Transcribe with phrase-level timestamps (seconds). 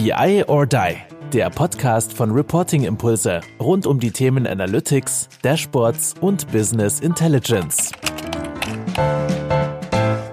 [0.00, 0.94] BI or Die,
[1.32, 7.90] der Podcast von Reporting Impulse rund um die Themen Analytics, Dashboards und Business Intelligence.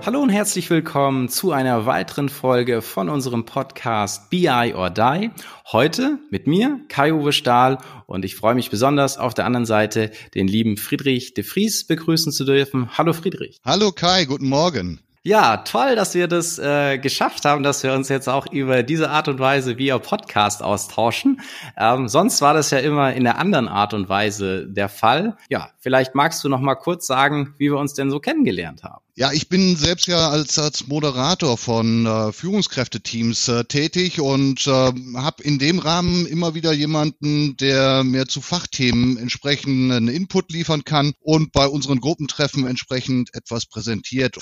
[0.05, 5.31] Hallo und herzlich willkommen zu einer weiteren Folge von unserem Podcast BI or Die.
[5.71, 10.47] Heute mit mir, Kai-Uwe Stahl, und ich freue mich besonders auf der anderen Seite den
[10.47, 12.95] lieben Friedrich de Vries begrüßen zu dürfen.
[12.99, 13.59] Hallo Friedrich.
[13.65, 14.99] Hallo Kai, guten Morgen.
[15.27, 19.09] Ja, toll, dass wir das äh, geschafft haben, dass wir uns jetzt auch über diese
[19.09, 21.41] Art und Weise via Podcast austauschen.
[21.75, 25.35] Ähm, sonst war das ja immer in der anderen Art und Weise der Fall.
[25.49, 29.03] Ja, vielleicht magst du noch mal kurz sagen, wie wir uns denn so kennengelernt haben.
[29.15, 34.69] Ja, ich bin selbst ja als, als Moderator von äh, Führungskräfteteams äh, tätig und äh,
[34.69, 41.13] habe in dem Rahmen immer wieder jemanden, der mir zu Fachthemen entsprechenden Input liefern kann
[41.19, 44.37] und bei unseren Gruppentreffen entsprechend etwas präsentiert.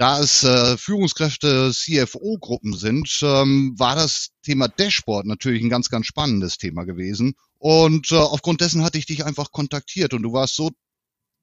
[0.00, 6.06] Da es äh, Führungskräfte CFO-Gruppen sind, ähm, war das Thema Dashboard natürlich ein ganz, ganz
[6.06, 7.34] spannendes Thema gewesen.
[7.58, 10.70] Und äh, aufgrund dessen hatte ich dich einfach kontaktiert und du warst so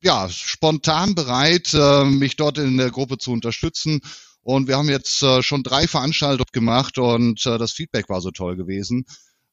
[0.02, 4.02] ja, spontan bereit, äh, mich dort in der Gruppe zu unterstützen.
[4.42, 8.32] Und wir haben jetzt äh, schon drei Veranstaltungen gemacht und äh, das Feedback war so
[8.32, 9.06] toll gewesen.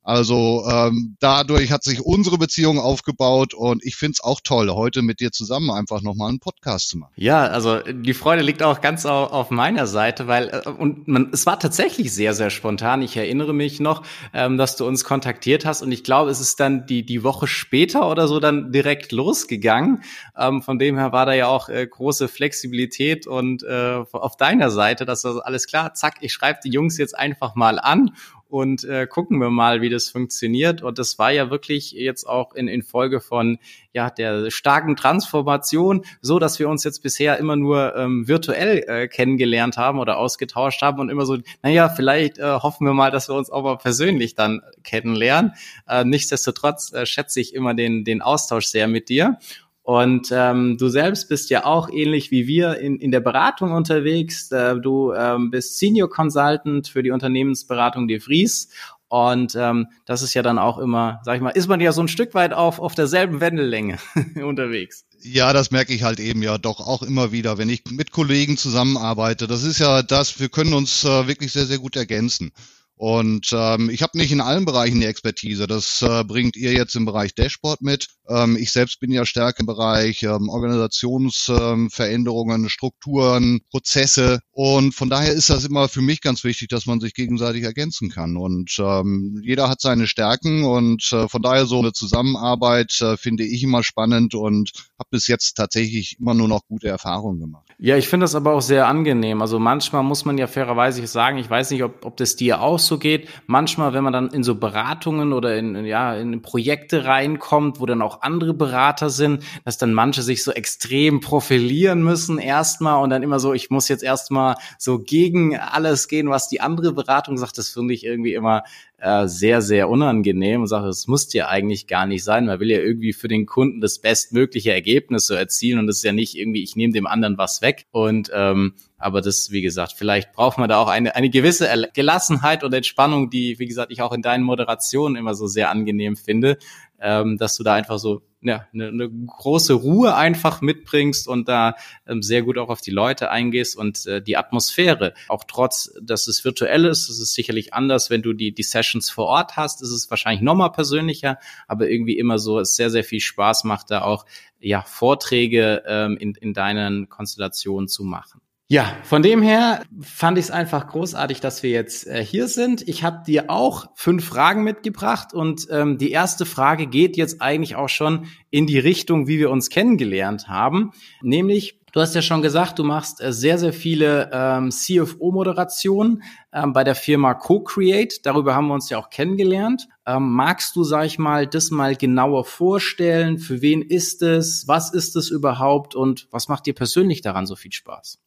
[0.05, 5.01] Also ähm, dadurch hat sich unsere Beziehung aufgebaut und ich finde es auch toll, heute
[5.01, 7.13] mit dir zusammen einfach nochmal einen Podcast zu machen.
[7.17, 11.31] Ja, also die Freude liegt auch ganz auf, auf meiner Seite, weil äh, und man,
[11.33, 13.01] es war tatsächlich sehr, sehr spontan.
[13.01, 14.03] Ich erinnere mich noch,
[14.35, 17.47] ähm, dass du uns kontaktiert hast und ich glaube, es ist dann die, die Woche
[17.47, 20.03] später oder so dann direkt losgegangen.
[20.37, 24.71] Ähm, von dem her war da ja auch äh, große Flexibilität und äh, auf deiner
[24.71, 28.11] Seite, dass das alles klar, zack, ich schreibe die Jungs jetzt einfach mal an
[28.55, 30.81] und äh, gucken wir mal, wie das funktioniert.
[30.81, 33.59] Und das war ja wirklich jetzt auch in, in Folge von
[33.93, 39.09] ja der starken Transformation, so dass wir uns jetzt bisher immer nur ähm, virtuell äh,
[39.09, 43.29] kennengelernt haben oder ausgetauscht haben und immer so, naja, vielleicht äh, hoffen wir mal, dass
[43.29, 45.55] wir uns auch mal persönlich dann kennenlernen.
[45.89, 49.37] Äh, nichtsdestotrotz äh, schätze ich immer den, den Austausch sehr mit dir.
[49.85, 54.51] Und ähm, du selbst bist ja auch ähnlich wie wir in, in der Beratung unterwegs.
[54.51, 58.71] Äh, du ähm, bist Senior Consultant für die Unternehmensberatung De Vries.
[59.09, 62.01] Und ähm, das ist ja dann auch immer, sag ich mal, ist man ja so
[62.01, 63.99] ein Stück weit auf, auf derselben Wendelänge
[64.43, 65.05] unterwegs.
[65.21, 68.57] Ja, das merke ich halt eben ja doch auch immer wieder, wenn ich mit Kollegen
[68.57, 69.47] zusammenarbeite.
[69.47, 72.53] Das ist ja das, wir können uns äh, wirklich sehr, sehr gut ergänzen.
[72.97, 75.67] Und ähm, ich habe nicht in allen Bereichen die Expertise.
[75.67, 78.07] Das äh, bringt ihr jetzt im Bereich Dashboard mit.
[78.29, 84.39] Ähm, ich selbst bin ja stärker im Bereich ähm, Organisationsveränderungen, ähm, Strukturen, Prozesse.
[84.53, 88.11] Und von daher ist das immer für mich ganz wichtig, dass man sich gegenseitig ergänzen
[88.11, 88.37] kann.
[88.37, 93.43] Und ähm, jeder hat seine Stärken und äh, von daher so eine Zusammenarbeit äh, finde
[93.45, 97.65] ich immer spannend und habe bis jetzt tatsächlich immer nur noch gute Erfahrungen gemacht.
[97.79, 99.43] Ja, ich finde das aber auch sehr angenehm.
[99.43, 102.79] Also manchmal muss man ja fairerweise sagen, ich weiß nicht, ob, ob das dir auch
[102.87, 103.29] so geht.
[103.47, 108.03] Manchmal, wenn man dann in so Beratungen oder in, ja, in Projekte reinkommt, wo dann
[108.03, 113.23] auch andere Berater sind, dass dann manche sich so extrem profilieren müssen erstmal und dann
[113.23, 117.59] immer so, ich muss jetzt erstmal so gegen alles gehen, was die andere Beratung sagt.
[117.59, 118.63] Das finde ich irgendwie immer
[119.05, 122.47] äh, sehr, sehr unangenehm und sage, es muss ja eigentlich gar nicht sein.
[122.47, 126.05] Man will ja irgendwie für den Kunden das bestmögliche Ergebnis so erzielen und das ist
[126.05, 127.85] ja nicht irgendwie, ich nehme dem anderen was weg.
[127.91, 132.65] Und ähm, aber das, wie gesagt, vielleicht braucht man da auch eine, eine gewisse Gelassenheit
[132.65, 136.57] und Entspannung, die, wie gesagt, ich auch in deinen Moderationen immer so sehr angenehm finde,
[137.01, 141.77] ähm, dass du da einfach so ja, eine, eine große Ruhe einfach mitbringst und da
[142.07, 145.15] ähm, sehr gut auch auf die Leute eingehst und äh, die Atmosphäre.
[145.29, 149.09] Auch trotz, dass es virtuell ist, ist es sicherlich anders, wenn du die, die Sessions
[149.09, 153.05] vor Ort hast, ist es wahrscheinlich nochmal persönlicher, aber irgendwie immer so, es sehr, sehr
[153.05, 154.27] viel Spaß macht, da auch
[154.61, 158.43] ja, Vorträge ähm, in, in deinen Konstellationen zu machen.
[158.67, 162.81] Ja, von dem her fand ich es einfach großartig, dass wir jetzt äh, hier sind.
[162.89, 167.77] Ich habe dir auch fünf Fragen mitgebracht und ähm, die erste Frage geht jetzt eigentlich
[167.77, 172.43] auch schon in die Richtung, wie wir uns kennengelernt haben, nämlich Du hast ja schon
[172.43, 178.27] gesagt, du machst äh, sehr, sehr viele ähm, CFO-Moderationen ähm, bei der Firma Co-Create.
[178.27, 179.87] Darüber haben wir uns ja auch kennengelernt.
[180.05, 183.39] Ähm, magst du, sag ich mal, das mal genauer vorstellen?
[183.39, 184.67] Für wen ist es?
[184.67, 185.95] Was ist es überhaupt?
[185.95, 188.24] Und was macht dir persönlich daran so viel Spaß?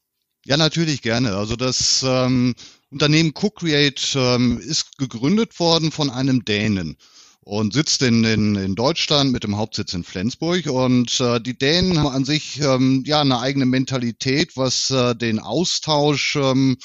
[0.47, 1.35] Ja, natürlich gerne.
[1.35, 2.55] Also das ähm,
[2.89, 6.95] Unternehmen CookCreate ähm, ist gegründet worden von einem Dänen
[7.41, 10.67] und sitzt in, in, in Deutschland mit dem Hauptsitz in Flensburg.
[10.67, 15.39] Und äh, die Dänen haben an sich ähm, ja eine eigene Mentalität, was äh, den
[15.39, 16.77] Austausch ähm,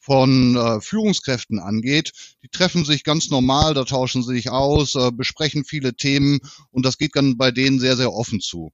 [0.00, 2.10] von äh, Führungskräften angeht.
[2.42, 6.40] Die treffen sich ganz normal, da tauschen sie sich aus, äh, besprechen viele Themen
[6.72, 8.72] und das geht dann bei denen sehr, sehr offen zu.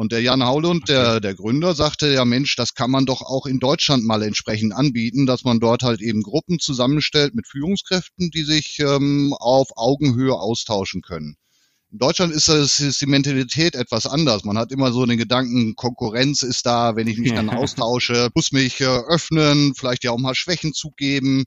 [0.00, 3.44] Und der Jan Haulund, der, der Gründer, sagte, ja Mensch, das kann man doch auch
[3.44, 8.44] in Deutschland mal entsprechend anbieten, dass man dort halt eben Gruppen zusammenstellt mit Führungskräften, die
[8.44, 11.36] sich ähm, auf Augenhöhe austauschen können.
[11.92, 14.42] In Deutschland ist, das, ist die Mentalität etwas anders.
[14.44, 18.52] Man hat immer so den Gedanken, Konkurrenz ist da, wenn ich mich dann austausche, muss
[18.52, 21.44] mich äh, öffnen, vielleicht ja auch mal Schwächen zugeben.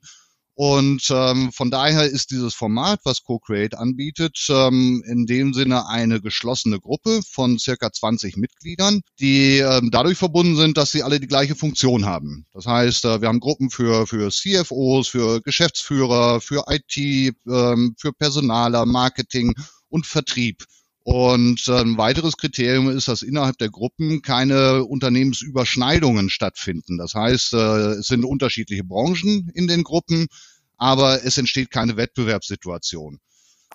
[0.56, 6.20] Und ähm, von daher ist dieses Format, was Co-Create anbietet, ähm, in dem Sinne eine
[6.20, 11.26] geschlossene Gruppe von circa 20 Mitgliedern, die ähm, dadurch verbunden sind, dass sie alle die
[11.26, 12.46] gleiche Funktion haben.
[12.52, 18.12] Das heißt, äh, wir haben Gruppen für, für CFOs, für Geschäftsführer, für IT, ähm, für
[18.12, 19.54] Personaler, Marketing
[19.88, 20.64] und Vertrieb.
[21.04, 26.96] Und äh, ein weiteres Kriterium ist, dass innerhalb der Gruppen keine Unternehmensüberschneidungen stattfinden.
[26.96, 30.28] Das heißt, äh, es sind unterschiedliche Branchen in den Gruppen,
[30.78, 33.20] aber es entsteht keine Wettbewerbssituation.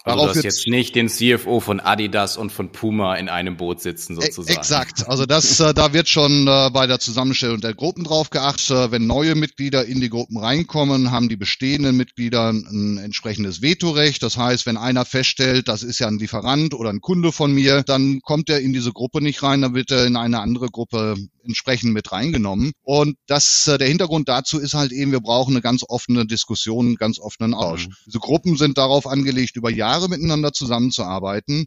[0.04, 3.82] Also du hast jetzt nicht den CFO von Adidas und von Puma in einem Boot
[3.82, 4.58] sitzen sozusagen.
[4.58, 5.08] Exakt.
[5.08, 8.70] Also das, äh, da wird schon äh, bei der Zusammenstellung der Gruppen drauf geachtet.
[8.70, 14.22] Äh, wenn neue Mitglieder in die Gruppen reinkommen, haben die bestehenden Mitglieder ein entsprechendes Vetorecht.
[14.24, 17.84] Das heißt, wenn einer feststellt, das ist ja ein Lieferant oder ein Kunde von mir,
[17.84, 21.16] dann kommt er in diese Gruppe nicht rein, dann wird er in eine andere Gruppe
[21.44, 22.74] entsprechend mit reingenommen.
[22.84, 26.88] Und das, äh, der Hintergrund dazu ist halt eben, wir brauchen eine ganz offene Diskussion,
[26.88, 27.88] einen ganz offenen Austausch.
[27.88, 27.94] Mhm.
[28.08, 31.66] Diese Gruppen sind darauf angelegt, über Jahre miteinander zusammenzuarbeiten.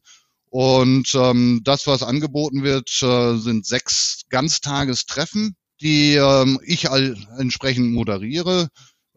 [0.50, 7.92] Und ähm, das, was angeboten wird, äh, sind sechs Ganztagestreffen, die ähm, ich all entsprechend
[7.92, 8.69] moderiere.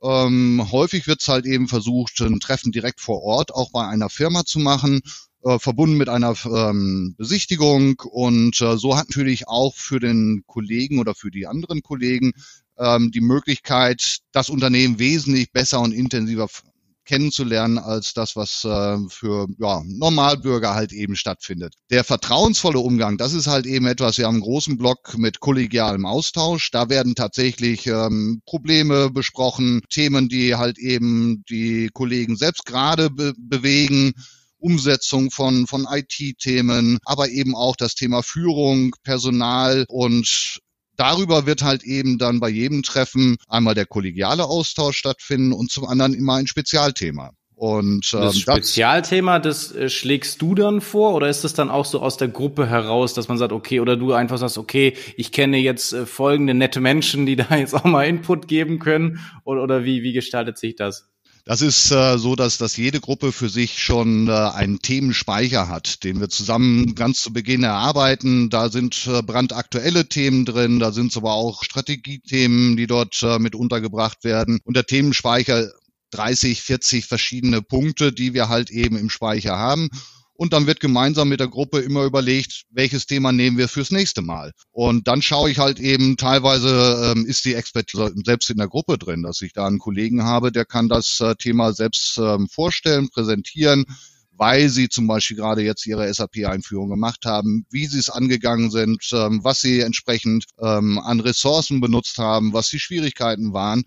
[0.02, 4.10] Ähm, häufig wird es halt eben versucht, ein Treffen direkt vor Ort auch bei einer
[4.10, 5.02] Firma zu machen
[5.46, 8.02] äh, verbunden mit einer ähm, Besichtigung.
[8.04, 12.34] Und äh, so hat natürlich auch für den Kollegen oder für die anderen Kollegen
[12.78, 16.48] ähm, die Möglichkeit, das Unternehmen wesentlich besser und intensiver
[17.06, 21.74] kennenzulernen als das, was äh, für ja, Normalbürger halt eben stattfindet.
[21.90, 26.06] Der vertrauensvolle Umgang, das ist halt eben etwas, wir haben einen großen Block mit kollegialem
[26.06, 26.72] Austausch.
[26.72, 33.34] Da werden tatsächlich ähm, Probleme besprochen, Themen, die halt eben die Kollegen selbst gerade be
[33.38, 34.14] bewegen
[34.58, 40.60] Umsetzung von, von IT-Themen, aber eben auch das Thema Führung, Personal und
[40.98, 45.86] Darüber wird halt eben dann bei jedem Treffen einmal der kollegiale Austausch stattfinden und zum
[45.86, 47.32] anderen immer ein Spezialthema.
[47.56, 51.86] Und ähm, das Spezialthema, das äh, schlägst du dann vor oder ist das dann auch
[51.86, 55.32] so aus der Gruppe heraus, dass man sagt, okay, oder du einfach sagst, okay, ich
[55.32, 59.64] kenne jetzt äh, folgende nette Menschen, die da jetzt auch mal Input geben können oder,
[59.64, 61.10] oder wie, wie gestaltet sich das?
[61.48, 66.04] Das ist äh, so, dass, dass jede Gruppe für sich schon äh, einen Themenspeicher hat,
[66.04, 68.50] den wir zusammen ganz zu Beginn erarbeiten.
[68.50, 73.54] Da sind äh, brandaktuelle Themen drin, da sind aber auch Strategiethemen, die dort äh, mit
[73.54, 74.60] untergebracht werden.
[74.64, 75.70] Und der Themenspeicher
[76.10, 79.90] 30, 40 verschiedene Punkte, die wir halt eben im Speicher haben.
[80.38, 84.22] Und dann wird gemeinsam mit der Gruppe immer überlegt, welches Thema nehmen wir fürs nächste
[84.22, 84.52] Mal.
[84.72, 88.98] Und dann schaue ich halt eben, teilweise ähm, ist die Expertise selbst in der Gruppe
[88.98, 93.10] drin, dass ich da einen Kollegen habe, der kann das äh, Thema selbst ähm, vorstellen,
[93.10, 93.86] präsentieren,
[94.38, 99.08] weil sie zum Beispiel gerade jetzt ihre SAP-Einführung gemacht haben, wie sie es angegangen sind,
[99.14, 103.84] ähm, was sie entsprechend ähm, an Ressourcen benutzt haben, was die Schwierigkeiten waren.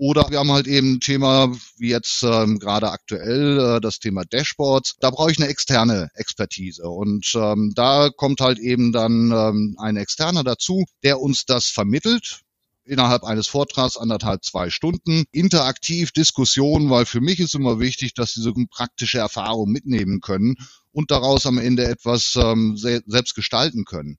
[0.00, 4.24] Oder wir haben halt eben ein Thema, wie jetzt ähm, gerade aktuell, äh, das Thema
[4.24, 4.94] Dashboards.
[5.00, 6.88] Da brauche ich eine externe Expertise.
[6.88, 12.42] Und ähm, da kommt halt eben dann ähm, ein Externer dazu, der uns das vermittelt
[12.84, 15.24] innerhalb eines Vortrags anderthalb, zwei Stunden.
[15.32, 20.54] Interaktiv, Diskussion, weil für mich ist immer wichtig, dass diese praktische Erfahrung mitnehmen können
[20.92, 24.16] und daraus am Ende etwas ähm, selbst gestalten können.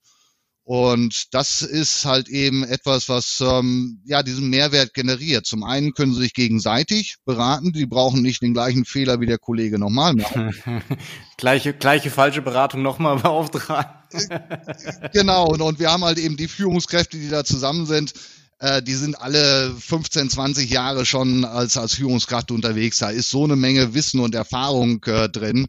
[0.69, 5.47] Und das ist halt eben etwas, was ähm, ja diesen Mehrwert generiert.
[5.47, 9.39] Zum einen können sie sich gegenseitig beraten, die brauchen nicht den gleichen Fehler wie der
[9.39, 10.53] Kollege nochmal machen.
[11.37, 13.89] gleiche, gleiche falsche Beratung nochmal beauftragen.
[15.11, 18.13] genau, und, und wir haben halt eben die Führungskräfte, die da zusammen sind,
[18.59, 22.99] äh, die sind alle 15, 20 Jahre schon als, als Führungskraft unterwegs.
[22.99, 25.65] Da ist so eine Menge Wissen und Erfahrung äh, drin.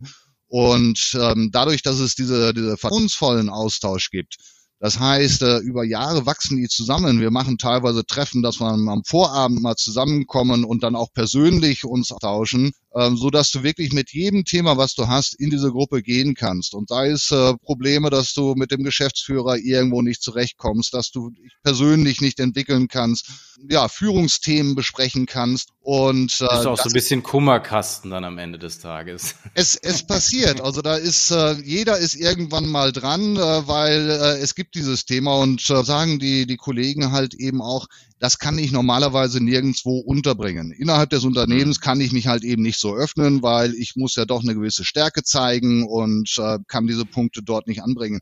[0.46, 4.36] Und ähm, dadurch, dass es diese, diese vertrauensvollen Austausch gibt,
[4.80, 7.20] das heißt, äh, über Jahre wachsen die zusammen.
[7.20, 12.08] Wir machen teilweise Treffen, dass wir am Vorabend mal zusammenkommen und dann auch persönlich uns
[12.08, 16.02] tauschen, ähm, so dass du wirklich mit jedem Thema, was du hast, in diese Gruppe
[16.02, 16.74] gehen kannst.
[16.74, 21.30] Und sei es äh, Probleme, dass du mit dem Geschäftsführer irgendwo nicht zurechtkommst, dass du
[21.30, 23.28] dich persönlich nicht entwickeln kannst,
[23.68, 25.70] ja, Führungsthemen besprechen kannst.
[25.82, 29.34] Und äh, ist auch so ein bisschen Kummerkasten dann am Ende des Tages.
[29.54, 30.60] Es, es passiert.
[30.60, 35.04] Also da ist äh, jeder ist irgendwann mal dran, äh, weil äh, es gibt dieses
[35.04, 37.86] Thema und äh, sagen die die Kollegen halt eben auch,
[38.20, 40.72] das kann ich normalerweise nirgendwo unterbringen.
[40.72, 41.82] Innerhalb des Unternehmens mhm.
[41.82, 44.84] kann ich mich halt eben nicht so öffnen, weil ich muss ja doch eine gewisse
[44.84, 48.20] Stärke zeigen und äh, kann diese Punkte dort nicht anbringen.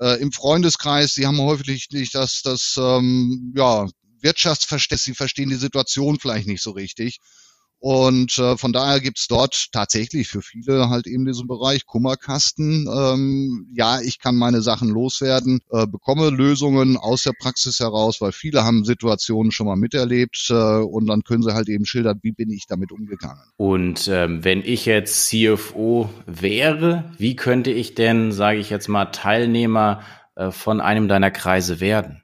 [0.00, 3.86] Äh, Im Freundeskreis, die haben häufig nicht das, das ähm, ja,
[4.20, 7.20] Wirtschaftsverständnis, sie verstehen die Situation vielleicht nicht so richtig.
[7.78, 12.88] Und äh, von daher gibt's dort tatsächlich für viele halt eben diesen Bereich Kummerkasten.
[12.88, 18.32] Ähm, ja, ich kann meine Sachen loswerden, äh, bekomme Lösungen aus der Praxis heraus, weil
[18.32, 22.32] viele haben Situationen schon mal miterlebt äh, und dann können sie halt eben schildern, wie
[22.32, 23.42] bin ich damit umgegangen.
[23.56, 29.06] Und ähm, wenn ich jetzt CFO wäre, wie könnte ich denn, sage ich jetzt mal,
[29.06, 30.00] Teilnehmer
[30.34, 32.22] äh, von einem deiner Kreise werden?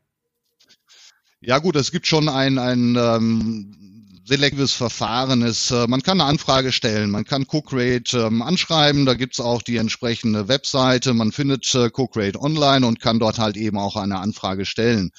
[1.40, 6.28] Ja gut, es gibt schon ein, ein ähm, selektives Verfahren ist, äh, man kann eine
[6.28, 11.74] Anfrage stellen, man kann CookRate ähm, anschreiben, da gibt's auch die entsprechende Webseite, man findet
[11.74, 15.10] äh, CookRate online und kann dort halt eben auch eine Anfrage stellen.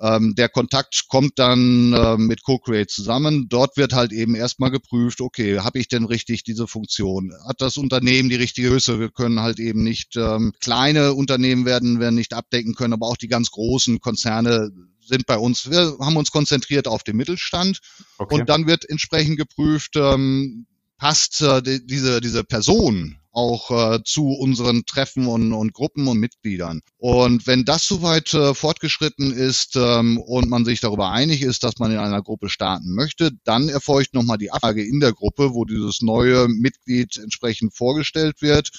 [0.00, 3.48] Ähm, der Kontakt kommt dann äh, mit CookRate zusammen.
[3.50, 7.34] Dort wird halt eben erstmal geprüft, okay, habe ich denn richtig diese Funktion?
[7.46, 8.98] Hat das Unternehmen die richtige Größe?
[8.98, 13.18] Wir können halt eben nicht ähm, kleine Unternehmen werden, werden nicht abdecken können, aber auch
[13.18, 14.70] die ganz großen Konzerne
[15.10, 17.80] sind bei uns, wir haben uns konzentriert auf den Mittelstand
[18.16, 18.36] okay.
[18.36, 24.28] und dann wird entsprechend geprüft, ähm, passt äh, die, diese, diese Person auch äh, zu
[24.28, 26.80] unseren Treffen und, und Gruppen und Mitgliedern.
[26.96, 31.78] Und wenn das soweit äh, fortgeschritten ist ähm, und man sich darüber einig ist, dass
[31.78, 35.64] man in einer Gruppe starten möchte, dann erfolgt nochmal die Abfrage in der Gruppe, wo
[35.64, 38.70] dieses neue Mitglied entsprechend vorgestellt wird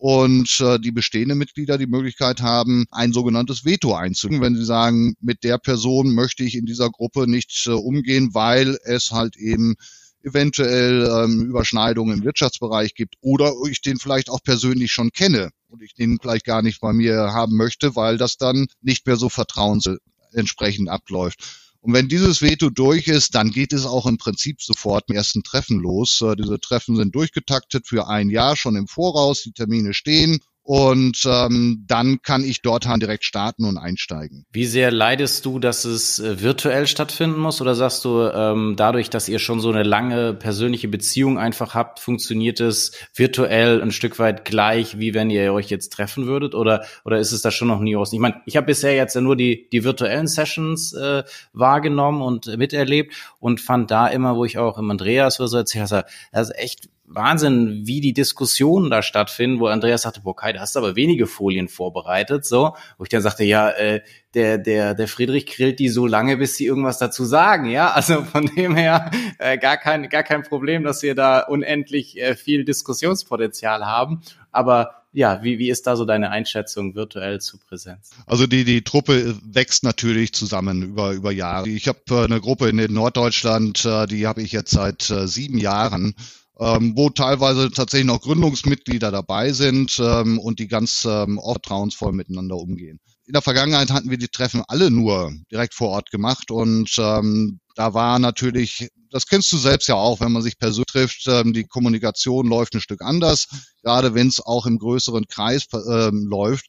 [0.00, 5.14] und äh, die bestehenden Mitglieder die Möglichkeit haben, ein sogenanntes Veto einzulegen, wenn sie sagen,
[5.20, 9.74] mit der Person möchte ich in dieser Gruppe nicht äh, umgehen, weil es halt eben
[10.22, 15.82] eventuell ähm, Überschneidungen im Wirtschaftsbereich gibt oder ich den vielleicht auch persönlich schon kenne und
[15.82, 19.28] ich den vielleicht gar nicht bei mir haben möchte, weil das dann nicht mehr so
[19.28, 21.44] vertrauensentsprechend abläuft.
[21.82, 25.42] Und wenn dieses Veto durch ist, dann geht es auch im Prinzip sofort im ersten
[25.42, 26.20] Treffen los.
[26.20, 29.42] Äh, diese Treffen sind durchgetaktet für ein Jahr schon im Voraus.
[29.42, 34.44] Die Termine stehen und ähm, dann kann ich dort halt direkt starten und einsteigen.
[34.52, 37.60] Wie sehr leidest du, dass es äh, virtuell stattfinden muss?
[37.60, 41.98] Oder sagst du, ähm, dadurch, dass ihr schon so eine lange persönliche Beziehung einfach habt,
[41.98, 46.54] funktioniert es virtuell ein Stück weit gleich, wie wenn ihr euch jetzt treffen würdet?
[46.54, 48.12] Oder, oder ist es da schon noch nie aus?
[48.12, 52.46] Ich meine, ich habe bisher jetzt ja nur die, die virtuellen Sessions äh, wahrgenommen und
[52.58, 56.52] miterlebt und fand da immer, wo ich auch im Andreas oder so erzählt habe, also
[56.52, 60.78] echt Wahnsinn, wie die Diskussionen da stattfinden, wo Andreas sagte, boah, Kai, da hast du
[60.78, 62.76] aber wenige Folien vorbereitet, so.
[62.98, 64.00] Wo ich dann sagte, ja, äh,
[64.34, 67.90] der, der, der Friedrich grillt die so lange, bis sie irgendwas dazu sagen, ja.
[67.90, 72.36] Also von dem her äh, gar kein, gar kein Problem, dass wir da unendlich äh,
[72.36, 74.22] viel Diskussionspotenzial haben.
[74.52, 78.10] Aber ja, wie, wie ist da so deine Einschätzung virtuell zu Präsenz?
[78.26, 81.68] Also die, die Truppe wächst natürlich zusammen über, über Jahre.
[81.68, 85.58] Ich habe äh, eine Gruppe in Norddeutschland, äh, die habe ich jetzt seit äh, sieben
[85.58, 86.14] Jahren
[86.60, 92.56] ähm, wo teilweise tatsächlich noch Gründungsmitglieder dabei sind ähm, und die ganz ähm, vertrauensvoll miteinander
[92.56, 93.00] umgehen.
[93.26, 97.60] In der Vergangenheit hatten wir die Treffen alle nur direkt vor Ort gemacht und ähm,
[97.76, 101.54] da war natürlich, das kennst du selbst ja auch, wenn man sich persönlich trifft, ähm,
[101.54, 103.48] die Kommunikation läuft ein Stück anders,
[103.82, 106.66] gerade wenn es auch im größeren Kreis ähm, läuft.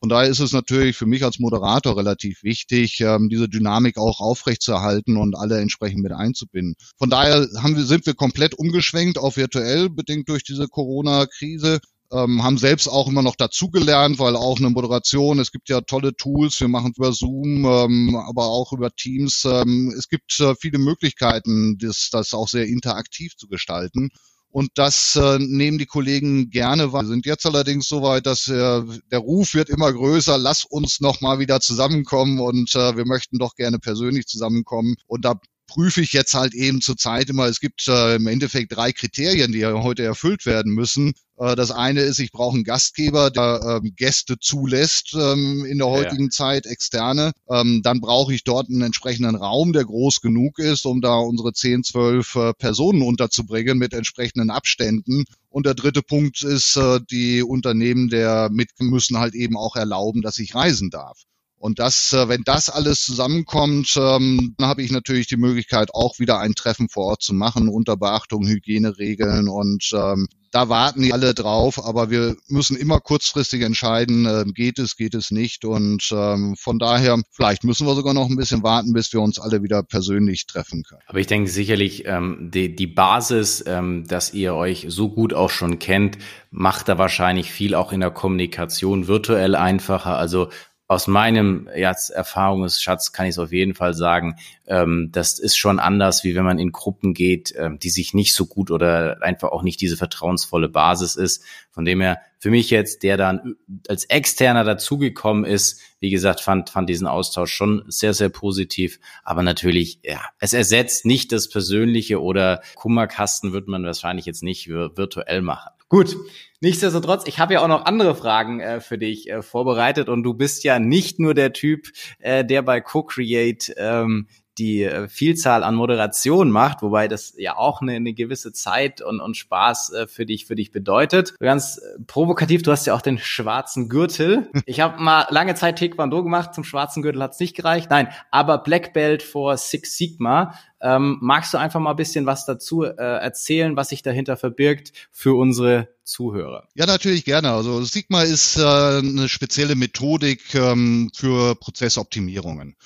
[0.00, 4.20] Von daher ist es natürlich für mich als Moderator relativ wichtig, ähm, diese Dynamik auch
[4.20, 6.74] aufrechtzuerhalten und alle entsprechend mit einzubinden.
[6.96, 11.80] Von daher haben wir, sind wir komplett umgeschwenkt auf virtuell, bedingt durch diese Corona-Krise.
[12.12, 16.16] Ähm, haben selbst auch immer noch dazugelernt, weil auch eine Moderation, es gibt ja tolle
[16.16, 19.44] Tools, wir machen über Zoom, ähm, aber auch über Teams.
[19.44, 24.10] Es gibt äh, viele Möglichkeiten, das, das auch sehr interaktiv zu gestalten.
[24.52, 27.02] Und das äh, nehmen die Kollegen gerne wahr.
[27.02, 30.38] Wir sind jetzt allerdings so weit, dass äh, der Ruf wird immer größer.
[30.38, 34.96] Lass uns noch mal wieder zusammenkommen und äh, wir möchten doch gerne persönlich zusammenkommen.
[35.06, 35.40] Und da
[35.70, 39.60] prüfe ich jetzt halt eben zurzeit immer, es gibt äh, im Endeffekt drei Kriterien, die
[39.60, 41.12] ja heute erfüllt werden müssen.
[41.38, 45.86] Äh, das eine ist, ich brauche einen Gastgeber, der ähm, Gäste zulässt ähm, in der
[45.86, 46.30] heutigen ja.
[46.30, 47.30] Zeit, externe.
[47.48, 51.52] Ähm, dann brauche ich dort einen entsprechenden Raum, der groß genug ist, um da unsere
[51.52, 55.24] 10, 12 äh, Personen unterzubringen mit entsprechenden Abständen.
[55.50, 60.20] Und der dritte Punkt ist, äh, die Unternehmen der mit müssen halt eben auch erlauben,
[60.20, 61.22] dass ich reisen darf.
[61.60, 66.18] Und das, äh, wenn das alles zusammenkommt, ähm, dann habe ich natürlich die Möglichkeit, auch
[66.18, 69.46] wieder ein Treffen vor Ort zu machen unter Beachtung Hygieneregeln.
[69.46, 74.78] Und ähm, da warten die alle drauf, aber wir müssen immer kurzfristig entscheiden, äh, geht
[74.78, 75.66] es, geht es nicht.
[75.66, 79.38] Und ähm, von daher, vielleicht müssen wir sogar noch ein bisschen warten, bis wir uns
[79.38, 81.02] alle wieder persönlich treffen können.
[81.06, 85.50] Aber ich denke sicherlich, ähm, die, die Basis, ähm, dass ihr euch so gut auch
[85.50, 86.16] schon kennt,
[86.50, 90.16] macht da wahrscheinlich viel auch in der Kommunikation virtuell einfacher.
[90.16, 90.48] Also
[90.90, 94.34] aus meinem Erfahrungsschatz kann ich es auf jeden Fall sagen,
[94.66, 98.34] ähm, das ist schon anders, wie wenn man in Gruppen geht, ähm, die sich nicht
[98.34, 101.44] so gut oder einfach auch nicht diese vertrauensvolle Basis ist.
[101.70, 103.54] Von dem her, für mich jetzt, der dann
[103.86, 108.98] als Externer dazugekommen ist, wie gesagt, fand, fand diesen Austausch schon sehr, sehr positiv.
[109.22, 114.66] Aber natürlich, ja, es ersetzt nicht das Persönliche oder Kummerkasten wird man wahrscheinlich jetzt nicht
[114.68, 115.70] virtuell machen.
[115.88, 116.16] Gut,
[116.60, 120.34] nichtsdestotrotz, ich habe ja auch noch andere Fragen äh, für dich äh, vorbereitet und du
[120.34, 121.88] bist ja nicht nur der Typ,
[122.18, 124.28] äh, der bei Co-Create ähm,
[124.60, 129.20] die äh, Vielzahl an Moderation macht, wobei das ja auch eine, eine gewisse Zeit und,
[129.20, 131.34] und Spaß äh, für dich für dich bedeutet.
[131.40, 134.48] Ganz äh, provokativ, du hast ja auch den schwarzen Gürtel.
[134.66, 137.88] Ich habe mal lange Zeit Taekwondo gemacht, zum schwarzen Gürtel hat's nicht gereicht.
[137.90, 140.54] Nein, aber Black Belt for Six Sigma.
[140.80, 144.92] Ähm, magst du einfach mal ein bisschen was dazu äh, erzählen, was sich dahinter verbirgt
[145.10, 146.68] für unsere Zuhörer?
[146.74, 147.50] Ja, natürlich gerne.
[147.50, 152.76] Also Sigma ist äh, eine spezielle Methodik ähm, für Prozessoptimierungen.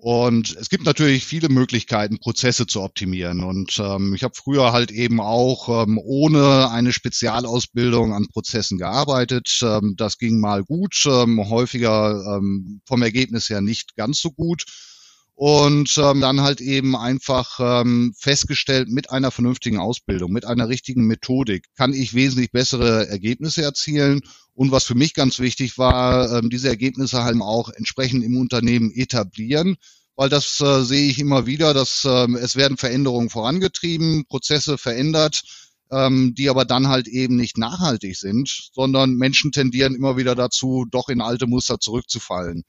[0.00, 3.44] Und es gibt natürlich viele Möglichkeiten, Prozesse zu optimieren.
[3.44, 9.60] Und ähm, ich habe früher halt eben auch ähm, ohne eine Spezialausbildung an Prozessen gearbeitet.
[9.62, 14.64] Ähm, das ging mal gut, ähm, häufiger ähm, vom Ergebnis her nicht ganz so gut.
[15.42, 21.06] Und ähm, dann halt eben einfach ähm, festgestellt, mit einer vernünftigen Ausbildung, mit einer richtigen
[21.06, 24.20] Methodik kann ich wesentlich bessere Ergebnisse erzielen.
[24.52, 28.92] Und was für mich ganz wichtig war, ähm, diese Ergebnisse halt auch entsprechend im Unternehmen
[28.94, 29.76] etablieren,
[30.14, 35.40] weil das äh, sehe ich immer wieder, dass ähm, es werden Veränderungen vorangetrieben, Prozesse verändert,
[35.90, 40.84] ähm, die aber dann halt eben nicht nachhaltig sind, sondern Menschen tendieren immer wieder dazu,
[40.90, 42.64] doch in alte Muster zurückzufallen.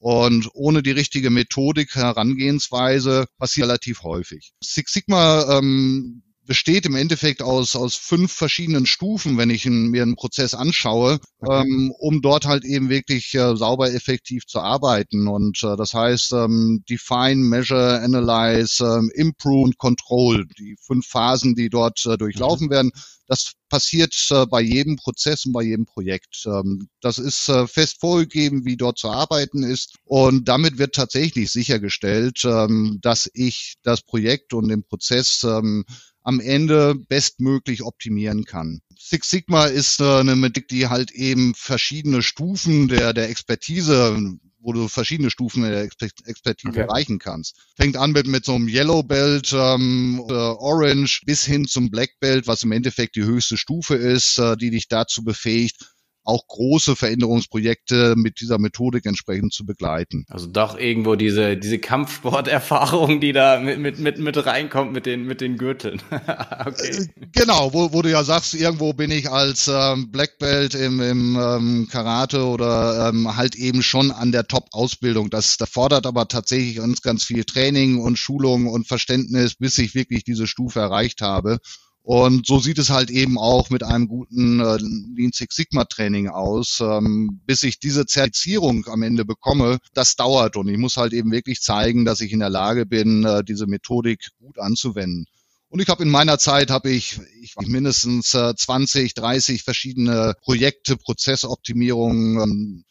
[0.00, 4.52] Und ohne die richtige Methodik, Herangehensweise passiert relativ häufig.
[4.62, 10.02] Six Sigma ähm, besteht im Endeffekt aus, aus fünf verschiedenen Stufen, wenn ich in, mir
[10.02, 11.62] einen Prozess anschaue, okay.
[11.62, 15.28] ähm, um dort halt eben wirklich äh, sauber effektiv zu arbeiten.
[15.28, 21.54] Und äh, das heißt ähm, Define, Measure, Analyze, ähm, Improve und Control, die fünf Phasen,
[21.54, 22.70] die dort äh, durchlaufen mhm.
[22.72, 22.92] werden.
[23.28, 26.42] Das passiert äh, bei jedem Prozess und bei jedem Projekt.
[26.46, 29.94] Ähm, das ist äh, fest vorgegeben, wie dort zu arbeiten ist.
[30.02, 35.84] Und damit wird tatsächlich sichergestellt, ähm, dass ich das Projekt und den Prozess ähm,
[36.30, 38.80] am Ende bestmöglich optimieren kann.
[38.96, 44.74] Six Sigma ist äh, eine Methodik, die halt eben verschiedene Stufen der, der Expertise wo
[44.74, 46.80] du verschiedene Stufen der Expertise okay.
[46.80, 47.56] erreichen kannst.
[47.76, 52.20] Fängt an mit, mit so einem Yellow Belt, ähm, äh, Orange bis hin zum Black
[52.20, 55.76] Belt, was im Endeffekt die höchste Stufe ist, äh, die dich dazu befähigt,
[56.24, 60.24] auch große Veränderungsprojekte mit dieser Methodik entsprechend zu begleiten.
[60.28, 65.24] Also doch irgendwo diese, diese Kampfsporterfahrung, die da mit, mit, mit, mit reinkommt mit den,
[65.24, 66.02] mit den Gürteln.
[66.10, 67.06] okay.
[67.16, 71.00] Äh, genau, wo, wo du ja sagst, irgendwo bin ich als ähm, Black Belt im,
[71.00, 75.30] im ähm, Karate oder ähm, halt eben schon an der Top-Ausbildung.
[75.30, 79.94] Das, das fordert aber tatsächlich ganz, ganz viel Training und Schulung und Verständnis, bis ich
[79.94, 81.58] wirklich diese Stufe erreicht habe.
[82.02, 86.28] Und so sieht es halt eben auch mit einem guten äh, Lean Six Sigma Training
[86.28, 86.80] aus.
[86.80, 91.30] Ähm, bis ich diese Zertifizierung am Ende bekomme, das dauert und ich muss halt eben
[91.30, 95.26] wirklich zeigen, dass ich in der Lage bin, äh, diese Methodik gut anzuwenden.
[95.68, 100.96] Und ich habe in meiner Zeit habe ich, ich mindestens äh, 20, 30 verschiedene Projekte,
[100.96, 102.84] Prozessoptimierungen ähm,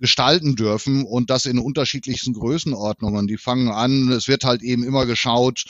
[0.00, 3.26] gestalten dürfen und das in unterschiedlichsten Größenordnungen.
[3.26, 5.64] Die fangen an, es wird halt eben immer geschaut,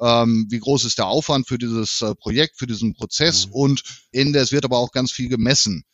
[0.00, 3.52] ähm, wie groß ist der Aufwand für dieses äh, Projekt, für diesen Prozess mhm.
[3.52, 3.82] und
[4.12, 5.84] Ende, es wird aber auch ganz viel gemessen,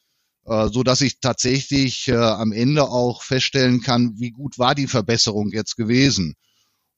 [0.46, 4.88] äh, so dass ich tatsächlich äh, am Ende auch feststellen kann, wie gut war die
[4.88, 6.34] Verbesserung jetzt gewesen.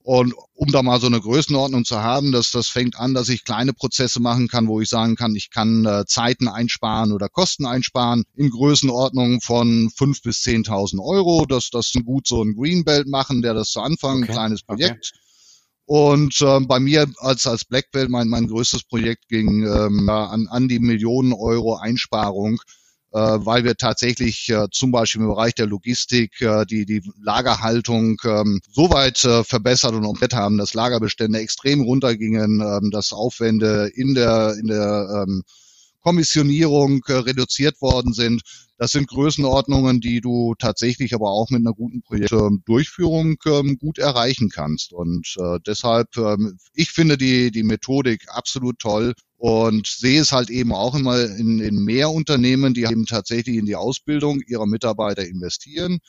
[0.07, 3.43] Und um da mal so eine Größenordnung zu haben, dass das fängt an, dass ich
[3.43, 7.65] kleine Prozesse machen kann, wo ich sagen kann, ich kann äh, Zeiten einsparen oder Kosten
[7.65, 11.47] einsparen in Größenordnung von fünf bis zehntausend Euro.
[11.47, 14.29] dass das gut so ein Greenbelt machen, der das zu Anfang, okay.
[14.29, 15.13] ein kleines Projekt.
[15.15, 15.24] Okay
[15.87, 20.47] und äh, bei mir als, als Black Belt, mein, mein größtes Projekt ging ähm, an,
[20.49, 22.59] an die Millionen Euro Einsparung,
[23.13, 28.17] äh, weil wir tatsächlich äh, zum Beispiel im Bereich der Logistik äh, die, die Lagerhaltung
[28.25, 33.91] ähm, so weit äh, verbessert und komplett haben, dass Lagerbestände extrem runtergingen, ähm, dass Aufwände
[33.95, 35.43] in der, in der ähm,
[36.05, 38.43] Kommissionierung äh, reduziert worden sind.
[38.77, 44.51] Das sind Größenordnungen, die du tatsächlich aber auch mit einer guten Projektdurchführung ähm, gut erreichen
[44.51, 44.93] kannst.
[44.93, 50.51] Und äh, deshalb, ähm, ich finde die, die Methodik absolut toll und sehe es halt
[50.51, 55.27] eben auch immer in, in mehr Unternehmen, die eben tatsächlich in die Ausbildung ihrer Mitarbeiter
[55.27, 56.01] investieren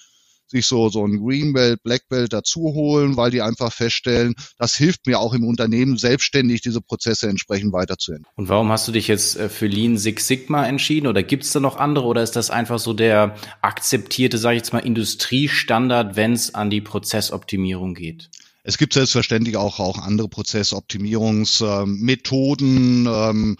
[0.48, 5.20] sich so, so ein Greenbelt, Blackbelt dazu holen, weil die einfach feststellen, das hilft mir
[5.20, 8.32] auch im Unternehmen selbstständig diese Prozesse entsprechend weiterzuentwickeln.
[8.36, 11.52] Und warum hast du dich jetzt äh, für Lean Six Sigma entschieden oder gibt es
[11.52, 16.16] da noch andere oder ist das einfach so der akzeptierte, sage ich jetzt mal, Industriestandard,
[16.16, 18.30] wenn es an die Prozessoptimierung geht?
[18.64, 23.58] Es gibt selbstverständlich auch, auch andere Prozessoptimierungsmethoden ähm,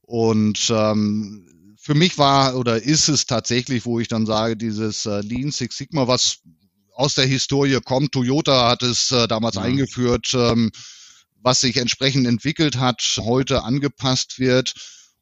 [0.00, 1.46] und ähm,
[1.86, 5.76] für mich war oder ist es tatsächlich, wo ich dann sage, dieses äh, Lean Six
[5.76, 6.38] Sigma, was
[6.92, 8.10] aus der Historie kommt.
[8.10, 9.62] Toyota hat es äh, damals ja.
[9.62, 10.72] eingeführt, ähm,
[11.36, 14.74] was sich entsprechend entwickelt hat, heute angepasst wird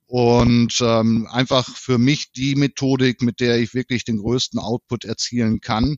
[0.07, 5.61] und ähm, einfach für mich die Methodik, mit der ich wirklich den größten Output erzielen
[5.61, 5.97] kann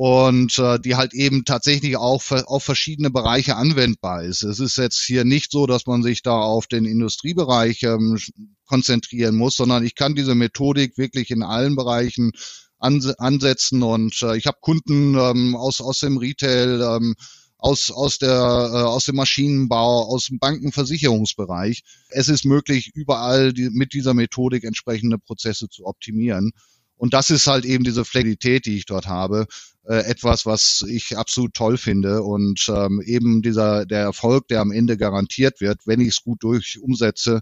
[0.00, 4.44] und äh, die halt eben tatsächlich auch auf verschiedene Bereiche anwendbar ist.
[4.44, 8.16] Es ist jetzt hier nicht so, dass man sich da auf den Industriebereich ähm,
[8.64, 12.30] konzentrieren muss, sondern ich kann diese Methodik wirklich in allen Bereichen
[12.78, 17.16] ansetzen und äh, ich habe Kunden ähm, aus aus dem Retail, ähm,
[17.56, 21.82] aus aus der äh, aus dem Maschinenbau, aus dem Bankenversicherungsbereich.
[22.10, 26.52] Es ist möglich, überall die, mit dieser Methodik entsprechende Prozesse zu optimieren.
[26.98, 29.46] Und das ist halt eben diese Flexibilität, die ich dort habe,
[29.84, 32.22] äh, etwas, was ich absolut toll finde.
[32.22, 36.42] Und ähm, eben dieser der Erfolg, der am Ende garantiert wird, wenn ich es gut
[36.42, 37.40] durch umsetze,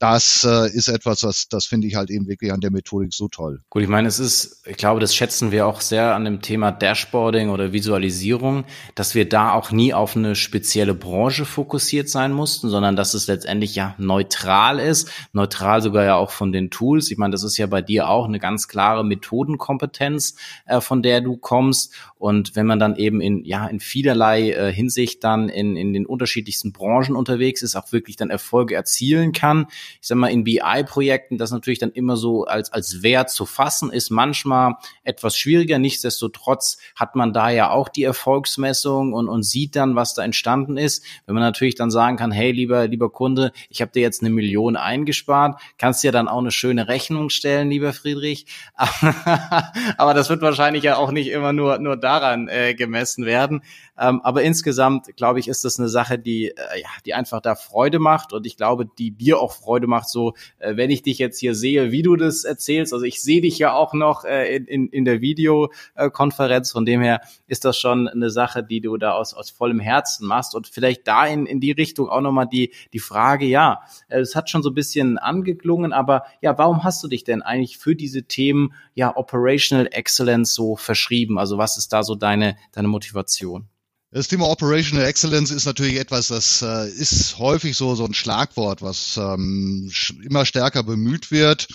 [0.00, 3.28] das äh, ist etwas, was das finde ich halt eben wirklich an der Methodik so
[3.28, 3.60] toll.
[3.68, 6.72] Gut, ich meine, es ist, ich glaube, das schätzen wir auch sehr an dem Thema
[6.72, 12.70] Dashboarding oder Visualisierung, dass wir da auch nie auf eine spezielle Branche fokussiert sein mussten,
[12.70, 17.10] sondern dass es letztendlich ja neutral ist, neutral sogar ja auch von den Tools.
[17.10, 20.34] Ich meine, das ist ja bei dir auch eine ganz klare Methodenkompetenz,
[20.64, 21.92] äh, von der du kommst.
[22.16, 26.06] Und wenn man dann eben in ja in vielerlei äh, Hinsicht dann in in den
[26.06, 29.66] unterschiedlichsten Branchen unterwegs ist, auch wirklich dann Erfolge erzielen kann
[30.00, 33.90] ich sag mal, in BI-Projekten das natürlich dann immer so als, als Wert zu fassen
[33.90, 34.74] ist, manchmal
[35.04, 35.78] etwas schwieriger.
[35.78, 40.76] Nichtsdestotrotz hat man da ja auch die Erfolgsmessung und, und sieht dann, was da entstanden
[40.76, 41.04] ist.
[41.26, 44.30] Wenn man natürlich dann sagen kann, hey, lieber, lieber Kunde, ich habe dir jetzt eine
[44.30, 48.46] Million eingespart, kannst dir dann auch eine schöne Rechnung stellen, lieber Friedrich.
[49.96, 53.62] Aber das wird wahrscheinlich ja auch nicht immer nur, nur daran äh, gemessen werden.
[54.00, 57.54] Ähm, aber insgesamt, glaube ich, ist das eine Sache, die, äh, ja, die einfach da
[57.54, 61.18] Freude macht und ich glaube, die dir auch Freude macht, so, äh, wenn ich dich
[61.18, 62.94] jetzt hier sehe, wie du das erzählst.
[62.94, 66.72] Also ich sehe dich ja auch noch äh, in, in, in der Videokonferenz.
[66.72, 70.26] Von dem her ist das schon eine Sache, die du da aus, aus vollem Herzen
[70.26, 74.20] machst und vielleicht da in, in die Richtung auch nochmal die, die Frage, ja, äh,
[74.20, 77.76] es hat schon so ein bisschen angeklungen, aber ja, warum hast du dich denn eigentlich
[77.76, 81.38] für diese Themen, ja, Operational Excellence so verschrieben?
[81.38, 83.68] Also was ist da so deine, deine Motivation?
[84.12, 88.82] Das Thema Operational Excellence ist natürlich etwas, das äh, ist häufig so, so ein Schlagwort,
[88.82, 89.88] was ähm,
[90.24, 91.68] immer stärker bemüht wird.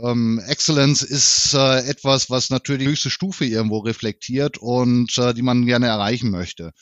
[0.00, 5.42] Ähm, Excellence ist äh, etwas, was natürlich die höchste Stufe irgendwo reflektiert und äh, die
[5.42, 6.72] man gerne erreichen möchte.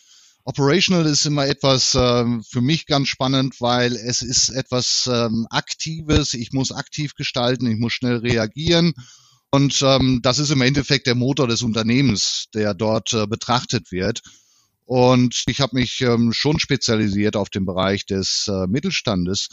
[0.44, 6.34] Operational ist immer etwas äh, für mich ganz spannend, weil es ist etwas ähm, Aktives.
[6.34, 8.92] Ich muss aktiv gestalten, ich muss schnell reagieren.
[9.50, 14.20] Und ähm, das ist im Endeffekt der Motor des Unternehmens, der dort äh, betrachtet wird.
[14.90, 19.48] Und ich habe mich ähm, schon spezialisiert auf den Bereich des äh, Mittelstandes.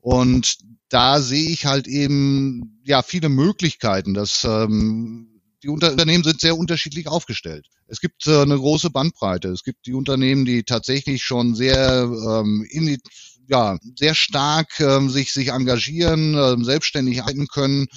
[0.00, 0.56] Und
[0.88, 7.06] da sehe ich halt eben ja viele Möglichkeiten, dass ähm, die Unternehmen sind sehr unterschiedlich
[7.06, 7.66] aufgestellt.
[7.86, 9.48] Es gibt äh, eine große Bandbreite.
[9.48, 12.98] Es gibt die Unternehmen, die tatsächlich schon sehr ähm, in die,
[13.46, 17.88] ja, sehr stark ähm, sich, sich engagieren, äh, selbstständig arbeiten können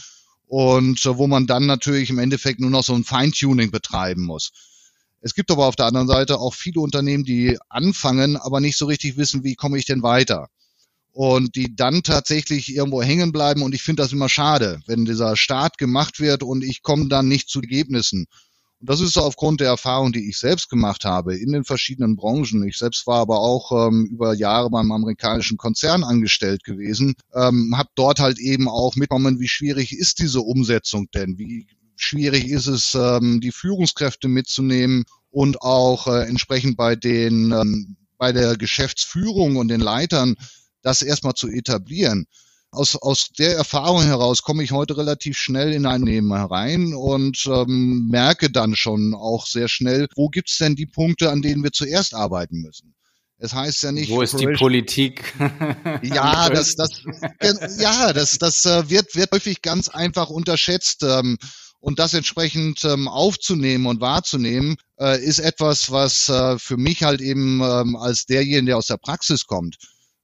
[0.46, 4.52] und äh, wo man dann natürlich im Endeffekt nur noch so ein Feintuning betreiben muss.
[5.22, 8.88] Es gibt aber auf der anderen Seite auch viele Unternehmen, die anfangen, aber nicht so
[8.88, 10.48] richtig wissen, wie komme ich denn weiter.
[11.14, 13.62] Und die dann tatsächlich irgendwo hängen bleiben.
[13.62, 17.28] Und ich finde das immer schade, wenn dieser Start gemacht wird und ich komme dann
[17.28, 18.26] nicht zu Ergebnissen.
[18.80, 22.64] Und das ist aufgrund der Erfahrung, die ich selbst gemacht habe in den verschiedenen Branchen.
[22.64, 27.90] Ich selbst war aber auch ähm, über Jahre beim amerikanischen Konzern angestellt gewesen, ähm, habe
[27.94, 31.38] dort halt eben auch mitbekommen, wie schwierig ist diese Umsetzung denn?
[31.38, 37.98] Wie schwierig ist es, ähm, die Führungskräfte mitzunehmen und auch äh, entsprechend bei den ähm,
[38.18, 40.36] bei der Geschäftsführung und den Leitern
[40.84, 42.28] das erstmal zu etablieren.
[42.70, 47.44] Aus, aus der Erfahrung heraus komme ich heute relativ schnell in ein Unternehmen herein und
[47.48, 51.72] ähm, merke dann schon auch sehr schnell, wo gibt's denn die Punkte, an denen wir
[51.72, 52.94] zuerst arbeiten müssen.
[53.40, 54.12] Es heißt ja nicht.
[54.12, 55.34] Wo ist die Politik?
[56.04, 57.02] ja, das, das,
[57.80, 61.02] ja, das, das äh, wird, wird häufig ganz einfach unterschätzt.
[61.02, 61.40] Ähm,
[61.82, 67.22] und das entsprechend ähm, aufzunehmen und wahrzunehmen, äh, ist etwas, was äh, für mich halt
[67.22, 69.78] eben ähm, als derjenige, der aus der Praxis kommt,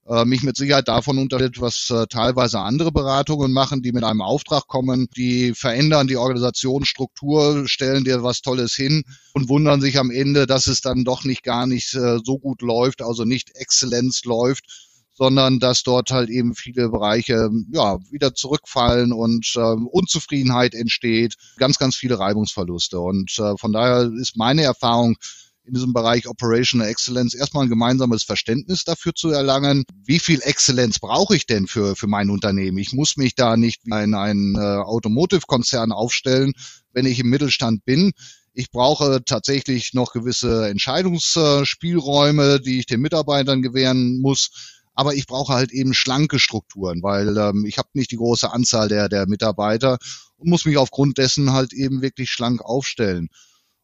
[0.06, 4.22] äh, mich mit Sicherheit davon unterscheidet, was äh, teilweise andere Beratungen machen, die mit einem
[4.22, 9.02] Auftrag kommen, die verändern die Organisationsstruktur, stellen dir was Tolles hin
[9.34, 12.62] und wundern sich am Ende, dass es dann doch nicht gar nicht äh, so gut
[12.62, 14.87] läuft, also nicht Exzellenz läuft,
[15.18, 21.78] sondern dass dort halt eben viele Bereiche ja wieder zurückfallen und äh, Unzufriedenheit entsteht, ganz,
[21.78, 23.00] ganz viele Reibungsverluste.
[23.00, 25.16] Und äh, von daher ist meine Erfahrung,
[25.64, 29.84] in diesem Bereich Operational Excellence erstmal ein gemeinsames Verständnis dafür zu erlangen.
[30.06, 32.78] Wie viel Exzellenz brauche ich denn für, für mein Unternehmen?
[32.78, 36.52] Ich muss mich da nicht wie ein, ein äh, Automotive-Konzern aufstellen,
[36.92, 38.12] wenn ich im Mittelstand bin.
[38.54, 44.77] Ich brauche tatsächlich noch gewisse Entscheidungsspielräume, die ich den Mitarbeitern gewähren muss.
[44.98, 48.88] Aber ich brauche halt eben schlanke Strukturen, weil ähm, ich habe nicht die große Anzahl
[48.88, 49.96] der, der Mitarbeiter
[50.38, 53.28] und muss mich aufgrund dessen halt eben wirklich schlank aufstellen.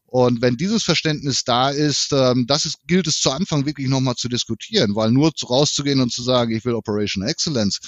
[0.07, 4.15] Und wenn dieses Verständnis da ist, ähm, das ist, gilt es zu Anfang wirklich nochmal
[4.15, 7.79] zu diskutieren, weil nur zu, rauszugehen und zu sagen, ich will Operation Excellence,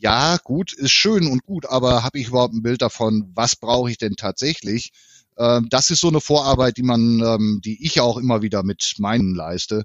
[0.00, 3.92] ja, gut, ist schön und gut, aber habe ich überhaupt ein Bild davon, was brauche
[3.92, 4.90] ich denn tatsächlich?
[5.38, 8.94] Ähm, das ist so eine Vorarbeit, die man, ähm, die ich auch immer wieder mit
[8.98, 9.84] meinen leiste,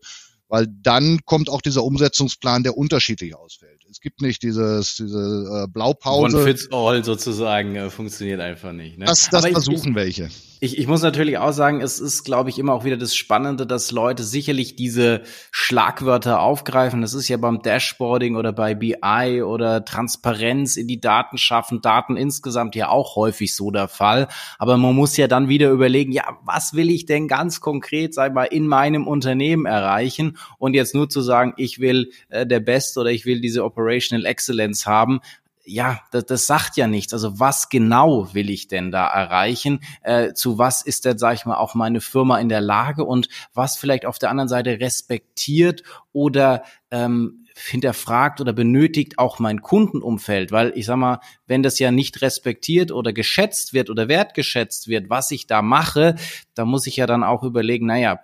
[0.52, 3.86] weil dann kommt auch dieser Umsetzungsplan, der unterschiedlich ausfällt.
[3.90, 6.36] Es gibt nicht dieses, diese äh, Blaupause.
[6.36, 8.98] One fits all sozusagen äh, funktioniert einfach nicht.
[8.98, 9.06] Ne?
[9.06, 10.30] Das, das versuchen ich, welche.
[10.64, 13.66] Ich, ich muss natürlich auch sagen, es ist, glaube ich, immer auch wieder das Spannende,
[13.66, 17.02] dass Leute sicherlich diese Schlagwörter aufgreifen.
[17.02, 22.16] Das ist ja beim Dashboarding oder bei BI oder Transparenz in die Daten schaffen, Daten
[22.16, 24.28] insgesamt ja auch häufig so der Fall.
[24.60, 28.34] Aber man muss ja dann wieder überlegen, ja, was will ich denn ganz konkret, sag
[28.36, 30.38] mal, in meinem Unternehmen erreichen?
[30.58, 34.26] Und jetzt nur zu sagen, ich will äh, der Beste oder ich will diese Operational
[34.26, 35.22] Excellence haben,
[35.64, 37.14] ja, das, das sagt ja nichts.
[37.14, 39.82] Also was genau will ich denn da erreichen?
[40.02, 43.30] Äh, zu was ist denn, sag ich mal, auch meine Firma in der Lage und
[43.54, 50.52] was vielleicht auf der anderen Seite respektiert oder ähm, hinterfragt oder benötigt auch mein Kundenumfeld,
[50.52, 55.10] weil ich sag mal, wenn das ja nicht respektiert oder geschätzt wird oder wertgeschätzt wird,
[55.10, 56.16] was ich da mache,
[56.54, 58.20] da muss ich ja dann auch überlegen, naja,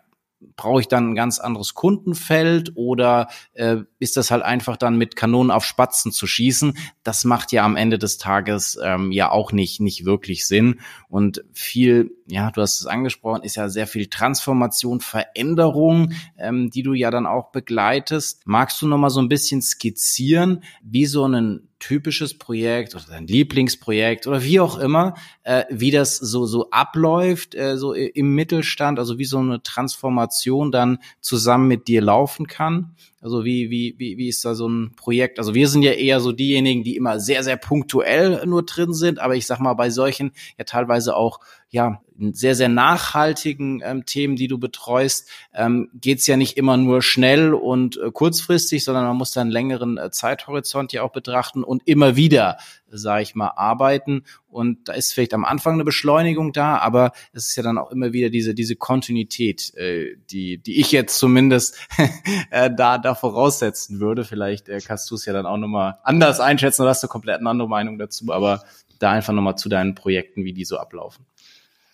[0.55, 5.15] brauche ich dann ein ganz anderes Kundenfeld oder äh, ist das halt einfach dann mit
[5.15, 6.77] Kanonen auf Spatzen zu schießen?
[7.03, 11.43] Das macht ja am Ende des Tages ähm, ja auch nicht nicht wirklich Sinn und
[11.53, 16.93] viel, ja, du hast es angesprochen, ist ja sehr viel Transformation, Veränderung, ähm, die du
[16.93, 18.41] ja dann auch begleitest.
[18.45, 23.27] Magst du noch mal so ein bisschen skizzieren, wie so ein typisches Projekt oder dein
[23.27, 28.99] Lieblingsprojekt oder wie auch immer, äh, wie das so so abläuft, äh, so im Mittelstand,
[28.99, 32.95] also wie so eine Transformation dann zusammen mit dir laufen kann.
[33.19, 35.39] Also wie, wie, wie, wie ist da so ein Projekt?
[35.39, 39.19] Also wir sind ja eher so diejenigen, die immer sehr, sehr punktuell nur drin sind,
[39.19, 44.35] aber ich sag mal, bei solchen ja teilweise auch ja sehr, sehr nachhaltigen ähm, Themen,
[44.35, 49.17] die du betreust, ähm, geht ja nicht immer nur schnell und äh, kurzfristig, sondern man
[49.17, 52.57] muss da einen längeren äh, Zeithorizont ja auch betrachten und immer wieder,
[52.89, 54.23] sage ich mal, arbeiten.
[54.49, 57.91] Und da ist vielleicht am Anfang eine Beschleunigung da, aber es ist ja dann auch
[57.91, 61.77] immer wieder diese, diese Kontinuität, äh, die, die ich jetzt zumindest
[62.49, 64.23] äh, da, da voraussetzen würde.
[64.23, 67.39] Vielleicht äh, kannst du es ja dann auch nochmal anders einschätzen oder hast du komplett
[67.41, 68.63] eine andere Meinung dazu, aber
[68.99, 71.27] da einfach nochmal zu deinen Projekten, wie die so ablaufen.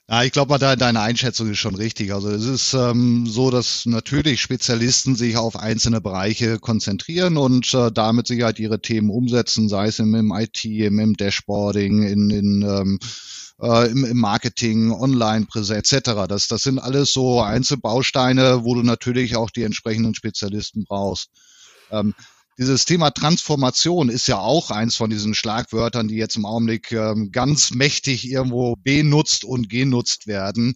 [0.09, 2.13] Ja, ich glaube, da, deine Einschätzung ist schon richtig.
[2.13, 7.89] Also es ist ähm, so, dass natürlich Spezialisten sich auf einzelne Bereiche konzentrieren und äh,
[7.89, 12.61] damit Sicherheit ihre Themen umsetzen, sei es im, im IT, im, im Dashboarding, in, in
[12.63, 12.99] ähm,
[13.61, 16.27] äh, im, im Marketing, Online-Präsenz etc.
[16.27, 21.29] Das, das sind alles so Einzelbausteine, wo du natürlich auch die entsprechenden Spezialisten brauchst.
[21.91, 22.13] Ähm,
[22.57, 27.31] dieses Thema Transformation ist ja auch eins von diesen Schlagwörtern, die jetzt im Augenblick ähm,
[27.31, 30.75] ganz mächtig irgendwo benutzt und genutzt werden.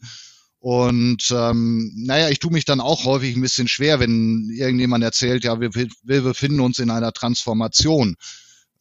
[0.59, 5.43] Und ähm, naja, ich tue mich dann auch häufig ein bisschen schwer, wenn irgendjemand erzählt,
[5.43, 8.15] ja, wir, wir befinden uns in einer Transformation.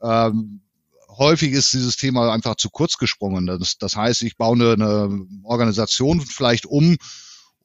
[0.03, 0.63] Ähm,
[1.09, 3.47] häufig ist dieses Thema einfach zu kurz gesprungen.
[3.47, 6.97] Das, das heißt, ich baue eine, eine Organisation vielleicht um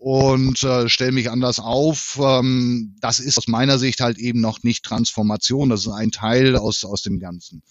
[0.01, 2.19] und äh, stelle mich anders auf.
[2.19, 5.69] Ähm, das ist aus meiner Sicht halt eben noch nicht Transformation.
[5.69, 7.61] Das ist ein Teil aus, aus dem Ganzen.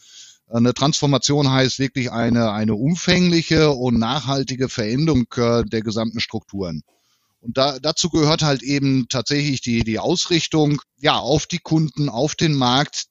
[0.48, 6.82] Eine Transformation heißt wirklich eine, eine umfängliche und nachhaltige Veränderung äh, der gesamten Strukturen.
[7.40, 12.36] Und da, dazu gehört halt eben tatsächlich die, die Ausrichtung ja, auf die Kunden, auf
[12.36, 13.06] den Markt,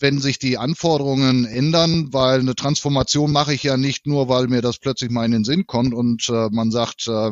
[0.00, 4.62] wenn sich die Anforderungen ändern, weil eine Transformation mache ich ja nicht nur, weil mir
[4.62, 7.30] das plötzlich mal in den Sinn kommt und äh, man sagt, äh,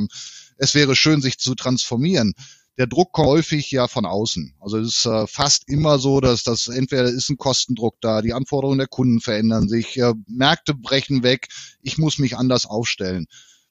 [0.63, 2.35] es wäre schön, sich zu transformieren.
[2.79, 4.55] Der Druck kommt häufig ja von außen.
[4.61, 8.33] Also es ist äh, fast immer so, dass das entweder ist ein Kostendruck da, die
[8.33, 11.49] Anforderungen der Kunden verändern sich, äh, Märkte brechen weg,
[11.83, 13.27] ich muss mich anders aufstellen.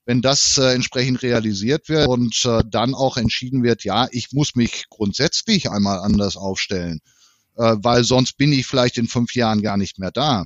[0.05, 4.55] Wenn das äh, entsprechend realisiert wird und äh, dann auch entschieden wird, ja, ich muss
[4.55, 6.99] mich grundsätzlich einmal anders aufstellen,
[7.55, 10.43] äh, weil sonst bin ich vielleicht in fünf Jahren gar nicht mehr da,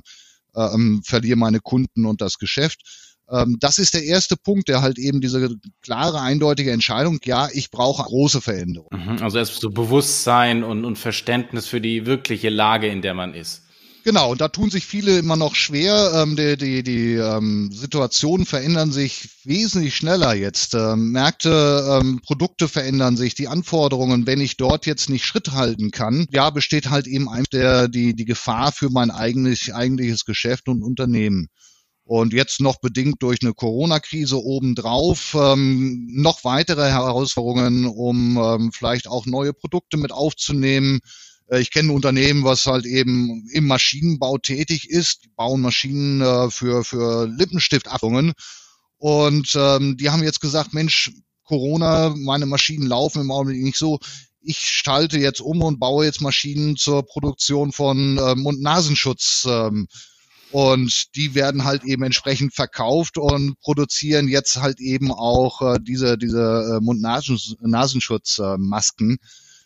[0.54, 3.15] äh, ähm, verliere meine Kunden und das Geschäft.
[3.30, 7.70] Ähm, das ist der erste Punkt, der halt eben diese klare, eindeutige Entscheidung, ja, ich
[7.70, 9.16] brauche große Veränderungen.
[9.16, 13.34] Mhm, also erst so Bewusstsein und, und Verständnis für die wirkliche Lage, in der man
[13.34, 13.62] ist.
[14.06, 16.12] Genau, und da tun sich viele immer noch schwer.
[16.14, 20.74] Ähm, die die, die ähm, Situationen verändern sich wesentlich schneller jetzt.
[20.74, 25.90] Ähm, Märkte, ähm, Produkte verändern sich, die Anforderungen, wenn ich dort jetzt nicht Schritt halten
[25.90, 30.68] kann, ja, besteht halt eben einfach der, die, die Gefahr für mein eigentlich, eigentliches Geschäft
[30.68, 31.48] und Unternehmen.
[32.06, 39.08] Und jetzt noch bedingt durch eine Corona-Krise obendrauf ähm, noch weitere Herausforderungen, um ähm, vielleicht
[39.08, 41.00] auch neue Produkte mit aufzunehmen,
[41.50, 46.20] äh, ich kenne ein Unternehmen, was halt eben im Maschinenbau tätig ist, die bauen Maschinen
[46.20, 48.32] äh, für, für Lippenstiftachtungen.
[48.98, 51.10] Und ähm, die haben jetzt gesagt, Mensch,
[51.44, 53.98] Corona, meine Maschinen laufen im Augenblick nicht so.
[54.40, 59.46] Ich schalte jetzt um und baue jetzt Maschinen zur Produktion von äh, Mund-Nasenschutz.
[59.48, 59.88] Ähm,
[61.14, 66.78] die werden halt eben entsprechend verkauft und produzieren jetzt halt eben auch äh, diese, diese
[66.78, 69.12] äh, Mund-Nasenschutzmasken.
[69.12, 69.16] Äh,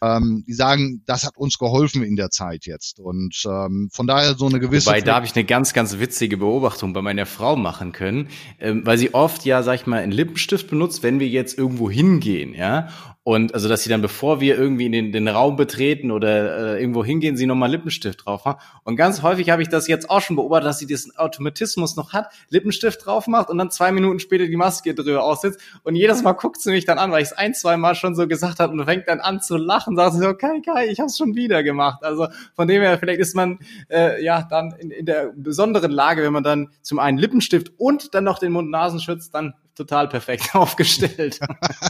[0.02, 3.00] ähm, die sagen, das hat uns geholfen in der Zeit jetzt.
[3.00, 4.86] Und ähm, von daher so eine gewisse.
[4.86, 8.82] Wobei, da habe ich eine ganz, ganz witzige Beobachtung bei meiner Frau machen können, ähm,
[8.84, 12.54] weil sie oft ja, sag ich mal, einen Lippenstift benutzt, wenn wir jetzt irgendwo hingehen,
[12.54, 12.88] ja.
[13.22, 16.80] Und also, dass sie dann, bevor wir irgendwie in den, den Raum betreten oder äh,
[16.80, 18.58] irgendwo hingehen, sie nochmal Lippenstift drauf haben.
[18.82, 22.14] Und ganz häufig habe ich das jetzt auch schon beobachtet, dass sie diesen Automatismus noch
[22.14, 25.60] hat, Lippenstift drauf macht und dann zwei Minuten später die Maske drüber aussetzt.
[25.82, 28.14] Und jedes Mal guckt sie mich dann an, weil ich es ein, zwei Mal schon
[28.14, 30.98] so gesagt habe und fängt dann an zu lachen, sagt sie so, Kai, Kai, ich
[30.98, 32.02] habe es schon wieder gemacht.
[32.02, 33.58] Also von dem her, vielleicht ist man
[33.90, 38.14] äh, ja dann in, in der besonderen Lage, wenn man dann zum einen Lippenstift und
[38.14, 41.40] dann noch den Mund-Nasenschutz dann total perfekt aufgestellt.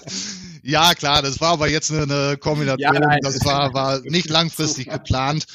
[0.62, 2.94] ja, klar, das war aber jetzt eine, eine Kombination.
[2.94, 4.98] Ja, das war, war nicht langfristig Super.
[4.98, 5.46] geplant.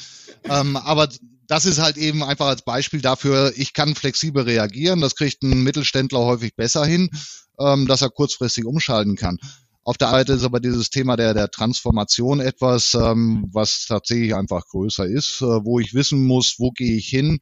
[0.44, 1.08] Ähm, aber
[1.48, 5.00] das ist halt eben einfach als Beispiel dafür, ich kann flexibel reagieren.
[5.00, 7.10] Das kriegt ein Mittelständler häufig besser hin,
[7.58, 9.38] ähm, dass er kurzfristig umschalten kann.
[9.86, 14.66] Auf der Seite ist aber dieses Thema der, der Transformation etwas, ähm, was tatsächlich einfach
[14.66, 17.38] größer ist, äh, wo ich wissen muss, wo gehe ich hin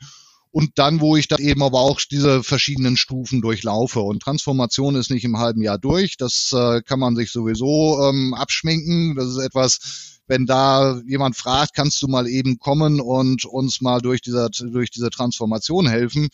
[0.50, 4.00] und dann, wo ich da eben aber auch diese verschiedenen Stufen durchlaufe.
[4.00, 6.18] Und Transformation ist nicht im halben Jahr durch.
[6.18, 9.14] Das äh, kann man sich sowieso ähm, abschminken.
[9.16, 14.02] Das ist etwas, wenn da jemand fragt, kannst du mal eben kommen und uns mal
[14.02, 16.28] durch dieser, durch diese Transformation helfen.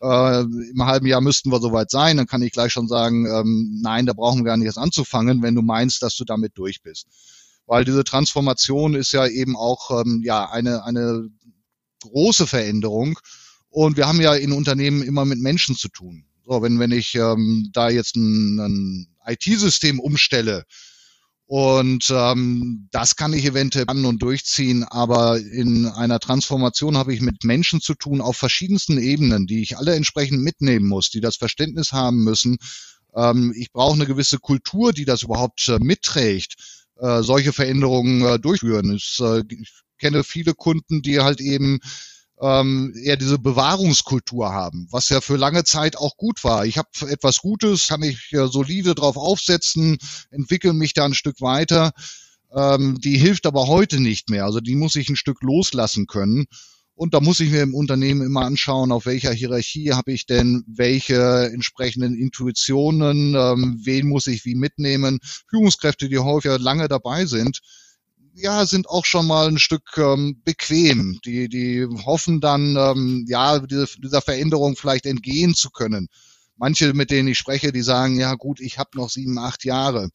[0.00, 2.16] Äh, Im halben Jahr müssten wir soweit sein.
[2.16, 5.42] Dann kann ich gleich schon sagen, ähm, nein, da brauchen wir gar nicht erst anzufangen,
[5.42, 7.06] wenn du meinst, dass du damit durch bist.
[7.66, 11.28] Weil diese Transformation ist ja eben auch ähm, ja eine, eine
[12.02, 13.18] große Veränderung
[13.70, 16.24] und wir haben ja in Unternehmen immer mit Menschen zu tun.
[16.46, 20.64] So, wenn, wenn ich ähm, da jetzt ein, ein IT-System umstelle,
[21.56, 27.20] und ähm, das kann ich eventuell an und durchziehen, aber in einer Transformation habe ich
[27.20, 31.36] mit Menschen zu tun auf verschiedensten Ebenen, die ich alle entsprechend mitnehmen muss, die das
[31.36, 32.58] Verständnis haben müssen.
[33.14, 36.56] Ähm, ich brauche eine gewisse Kultur, die das überhaupt äh, mitträgt,
[36.96, 38.92] äh, solche Veränderungen äh, durchführen.
[38.92, 41.78] Ich, äh, ich kenne viele Kunden, die halt eben
[42.44, 46.66] ähm, eher diese Bewahrungskultur haben, was ja für lange Zeit auch gut war.
[46.66, 49.96] Ich habe etwas Gutes, kann ich äh, solide drauf aufsetzen,
[50.30, 51.92] entwickle mich da ein Stück weiter.
[52.54, 54.44] Ähm, die hilft aber heute nicht mehr.
[54.44, 56.44] Also die muss ich ein Stück loslassen können.
[56.96, 60.64] Und da muss ich mir im Unternehmen immer anschauen, auf welcher Hierarchie habe ich denn
[60.68, 65.18] welche entsprechenden Intuitionen, ähm, wen muss ich wie mitnehmen.
[65.48, 67.60] Führungskräfte, die häufig lange dabei sind,
[68.34, 71.18] ja, sind auch schon mal ein Stück ähm, bequem.
[71.24, 76.08] Die, die hoffen dann, ähm, ja, diese, dieser Veränderung vielleicht entgehen zu können.
[76.56, 80.10] Manche, mit denen ich spreche, die sagen, ja gut, ich habe noch sieben, acht Jahre.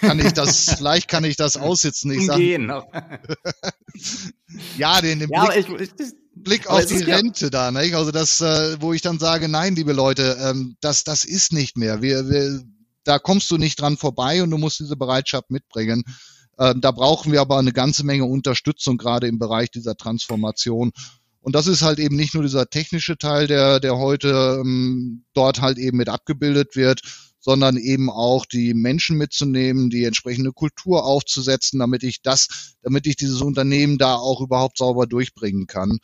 [0.00, 2.10] Kann ich das, vielleicht kann ich das aussitzen.
[2.12, 2.38] Ich sag,
[4.76, 7.50] ja, den, den ja, Blick, ich, ich, Blick auf die Rente ja.
[7.50, 7.94] da, ne?
[7.94, 11.76] Also das, äh, wo ich dann sage, nein, liebe Leute, ähm, das, das ist nicht
[11.76, 12.02] mehr.
[12.02, 12.62] Wir, wir,
[13.04, 16.04] da kommst du nicht dran vorbei und du musst diese Bereitschaft mitbringen.
[16.58, 20.92] Ähm, da brauchen wir aber eine ganze Menge Unterstützung, gerade im Bereich dieser Transformation.
[21.40, 25.60] Und das ist halt eben nicht nur dieser technische Teil, der, der heute ähm, dort
[25.60, 27.00] halt eben mit abgebildet wird,
[27.40, 33.16] sondern eben auch die Menschen mitzunehmen, die entsprechende Kultur aufzusetzen, damit ich das, damit ich
[33.16, 35.98] dieses Unternehmen da auch überhaupt sauber durchbringen kann.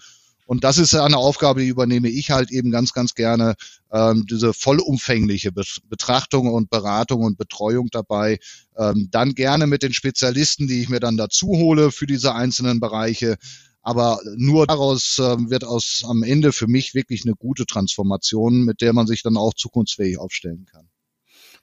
[0.47, 3.55] Und das ist eine Aufgabe, die übernehme ich halt eben ganz, ganz gerne,
[3.91, 8.39] ähm, diese vollumfängliche Betrachtung und Beratung und Betreuung dabei.
[8.77, 12.81] Ähm, dann gerne mit den Spezialisten, die ich mir dann dazu hole für diese einzelnen
[12.81, 13.37] Bereiche.
[13.81, 18.81] Aber nur daraus ähm, wird aus am Ende für mich wirklich eine gute Transformation, mit
[18.81, 20.89] der man sich dann auch zukunftsfähig aufstellen kann.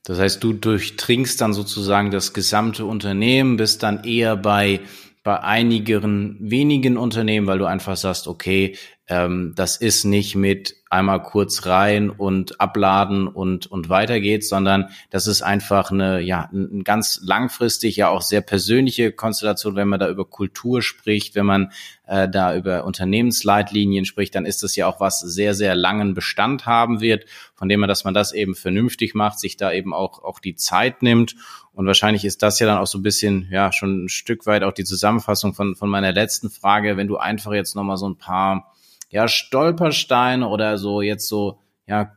[0.04, 4.82] Das heißt, du durchdringst dann sozusagen das gesamte Unternehmen, bist dann eher bei
[5.24, 8.76] bei einigen wenigen Unternehmen, weil du einfach sagst, okay,
[9.12, 14.88] ähm, das ist nicht mit einmal kurz rein und abladen und, und weiter geht's, sondern
[15.09, 19.99] das ist einfach eine, ja, ein ganz langfristig, ja auch sehr persönliche Konstellation, wenn man
[19.99, 21.74] da über Kultur spricht, wenn man
[22.07, 26.66] äh, da über Unternehmensleitlinien spricht, dann ist das ja auch was sehr, sehr langen Bestand
[26.66, 30.24] haben wird, von dem man, dass man das eben vernünftig macht, sich da eben auch,
[30.24, 31.36] auch die Zeit nimmt
[31.74, 34.64] und wahrscheinlich ist das ja dann auch so ein bisschen, ja, schon ein Stück weit
[34.64, 36.97] auch die Zusammenfassung von, von meiner letzten Frage.
[36.97, 38.74] Wenn du einfach jetzt nochmal so ein paar,
[39.12, 42.14] ja, Stolpersteine oder so jetzt so, ja,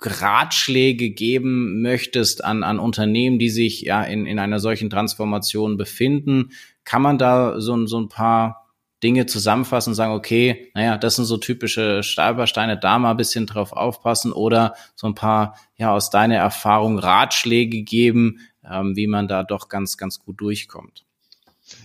[0.00, 6.50] Ratschläge geben möchtest an, an Unternehmen, die sich ja in, in einer solchen Transformation befinden,
[6.84, 8.64] kann man da so, so ein paar
[9.02, 13.46] Dinge zusammenfassen und sagen, okay, naja, das sind so typische Stolpersteine, da mal ein bisschen
[13.46, 19.28] drauf aufpassen oder so ein paar, ja, aus deiner Erfahrung Ratschläge geben, ähm, wie man
[19.28, 21.03] da doch ganz, ganz gut durchkommt.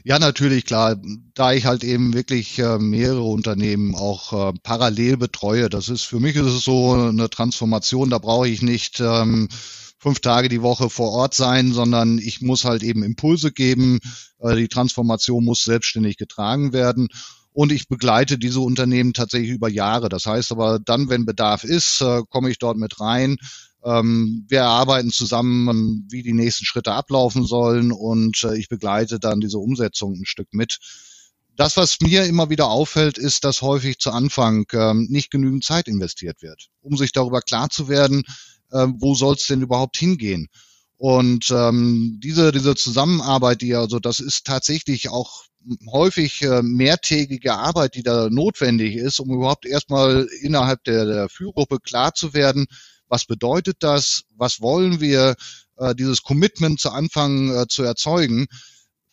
[0.04, 0.98] Ja, natürlich, klar.
[1.34, 6.20] Da ich halt eben wirklich äh, mehrere Unternehmen auch äh, parallel betreue, das ist für
[6.20, 9.50] mich ist es so eine Transformation, da brauche ich nicht ähm,
[9.98, 14.00] fünf Tage die Woche vor Ort sein, sondern ich muss halt eben Impulse geben.
[14.40, 17.10] Äh, die Transformation muss selbstständig getragen werden.
[17.52, 20.08] Und ich begleite diese Unternehmen tatsächlich über Jahre.
[20.08, 23.38] Das heißt aber dann, wenn Bedarf ist, komme ich dort mit rein,
[23.82, 29.58] wir arbeiten zusammen, wie die nächsten Schritte ablaufen sollen und äh, ich begleite dann diese
[29.58, 30.80] Umsetzung ein Stück mit.
[31.56, 35.88] Das, was mir immer wieder auffällt, ist, dass häufig zu Anfang ähm, nicht genügend Zeit
[35.88, 38.24] investiert wird, um sich darüber klar zu werden,
[38.72, 40.48] äh, wo soll es denn überhaupt hingehen.
[40.98, 45.44] Und ähm, diese, diese Zusammenarbeit, die also das ist tatsächlich auch
[45.92, 51.80] häufig äh, mehrtägige Arbeit, die da notwendig ist, um überhaupt erstmal innerhalb der, der Führgruppe
[51.80, 52.68] klar zu werden,
[53.10, 55.36] was bedeutet das, was wollen wir,
[55.78, 58.47] äh, dieses Commitment zu Anfang äh, zu erzeugen,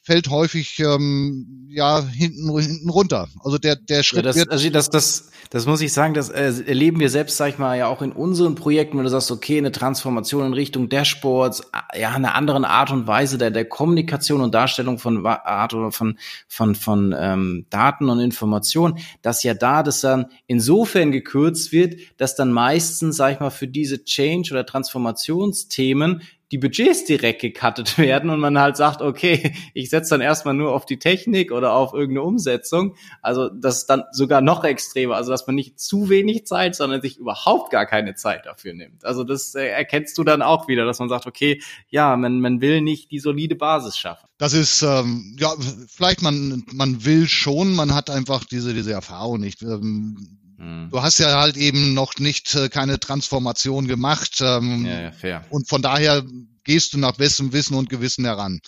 [0.07, 3.29] fällt häufig ähm, ja hinten, hinten runter.
[3.43, 6.29] Also der der Schritt ja, das, wird also das das das muss ich sagen, das
[6.29, 9.33] äh, erleben wir selbst, sag ich mal, ja auch in unseren Projekten, wenn du sagst,
[9.33, 14.43] okay, eine Transformation in Richtung Dashboards, ja, eine andere Art und Weise der der Kommunikation
[14.43, 19.83] und Darstellung von Art oder von von von ähm, Daten und Informationen, dass ja da
[19.83, 24.65] das dann insofern gekürzt wird, dass dann meistens, sag ich mal, für diese Change oder
[24.65, 30.55] Transformationsthemen die Budgets direkt gecuttet werden und man halt sagt, okay, ich setze dann erstmal
[30.55, 32.94] nur auf die Technik oder auf irgendeine Umsetzung.
[33.22, 37.03] Also das ist dann sogar noch extremer, also dass man nicht zu wenig Zeit, sondern
[37.03, 39.05] sich überhaupt gar keine Zeit dafür nimmt.
[39.05, 42.61] Also das äh, erkennst du dann auch wieder, dass man sagt, okay, ja, man, man
[42.61, 44.28] will nicht die solide Basis schaffen.
[44.38, 45.53] Das ist, ähm, ja,
[45.88, 49.62] vielleicht man, man will schon, man hat einfach diese, diese Erfahrung nicht.
[49.62, 50.89] Ähm, hm.
[50.91, 54.41] Du hast ja halt eben noch nicht äh, keine Transformation gemacht.
[54.41, 55.45] Ähm, ja, ja, fair.
[55.51, 56.25] Und von daher
[56.65, 58.61] gehst du nach bestem Wissen und Gewissen heran.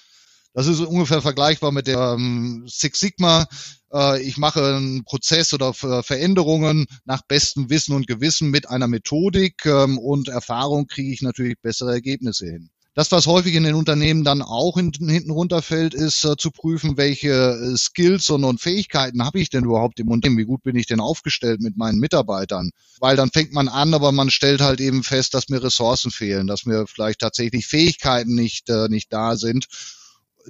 [0.55, 3.47] Das ist ungefähr vergleichbar mit der ähm, Six Sigma.
[3.93, 9.65] Äh, ich mache einen Prozess oder Veränderungen nach bestem Wissen und Gewissen mit einer Methodik
[9.65, 12.71] ähm, und Erfahrung kriege ich natürlich bessere Ergebnisse hin.
[12.99, 17.31] Das, was häufig in den Unternehmen dann auch hinten, runterfällt, ist äh, zu prüfen, welche
[17.31, 20.37] äh, Skills und, und Fähigkeiten habe ich denn überhaupt im Unternehmen?
[20.37, 22.73] Wie gut bin ich denn aufgestellt mit meinen Mitarbeitern?
[22.99, 26.49] Weil dann fängt man an, aber man stellt halt eben fest, dass mir Ressourcen fehlen,
[26.49, 29.69] dass mir vielleicht tatsächlich Fähigkeiten nicht, äh, nicht da sind,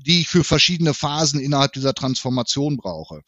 [0.00, 3.20] die ich für verschiedene Phasen innerhalb dieser Transformation brauche.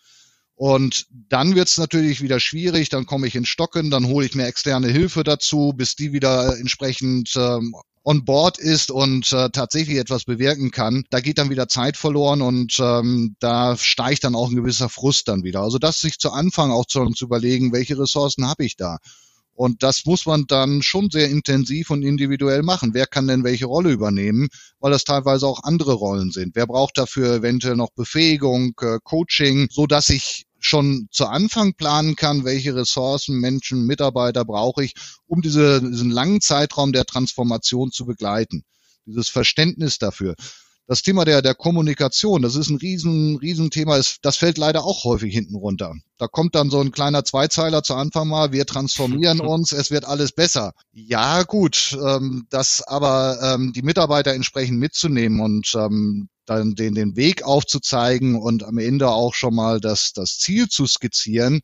[0.54, 4.34] Und dann wird es natürlich wieder schwierig, dann komme ich in Stocken, dann hole ich
[4.34, 9.98] mir externe Hilfe dazu, bis die wieder entsprechend ähm, on board ist und äh, tatsächlich
[9.98, 14.48] etwas bewirken kann, da geht dann wieder Zeit verloren und ähm, da steigt dann auch
[14.48, 15.60] ein gewisser Frust dann wieder.
[15.60, 18.98] Also das sich zu Anfang auch zu, zu überlegen, welche Ressourcen habe ich da?
[19.54, 22.94] Und das muss man dann schon sehr intensiv und individuell machen.
[22.94, 24.48] Wer kann denn welche Rolle übernehmen?
[24.78, 26.56] Weil das teilweise auch andere Rollen sind.
[26.56, 32.16] Wer braucht dafür eventuell noch Befähigung, äh, Coaching, so dass ich schon zu Anfang planen
[32.16, 34.94] kann, welche Ressourcen, Menschen, Mitarbeiter brauche ich,
[35.26, 38.64] um diese, diesen langen Zeitraum der Transformation zu begleiten.
[39.06, 40.36] Dieses Verständnis dafür.
[40.90, 45.04] Das Thema der, der Kommunikation, das ist ein riesen, riesen Thema, das fällt leider auch
[45.04, 45.94] häufig hinten runter.
[46.18, 50.04] Da kommt dann so ein kleiner Zweizeiler zu Anfang mal, wir transformieren uns, es wird
[50.04, 50.72] alles besser.
[50.92, 57.14] Ja, gut, ähm, das aber ähm, die Mitarbeiter entsprechend mitzunehmen und ähm, dann den, den
[57.14, 61.60] Weg aufzuzeigen und am Ende auch schon mal das, das Ziel zu skizzieren,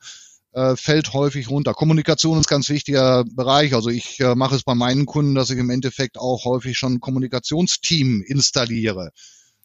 [0.57, 1.75] äh, fällt häufig runter.
[1.75, 3.75] Kommunikation ist ein ganz wichtiger Bereich.
[3.75, 6.95] Also ich äh, mache es bei meinen Kunden, dass ich im Endeffekt auch häufig schon
[6.95, 9.11] ein Kommunikationsteam installiere.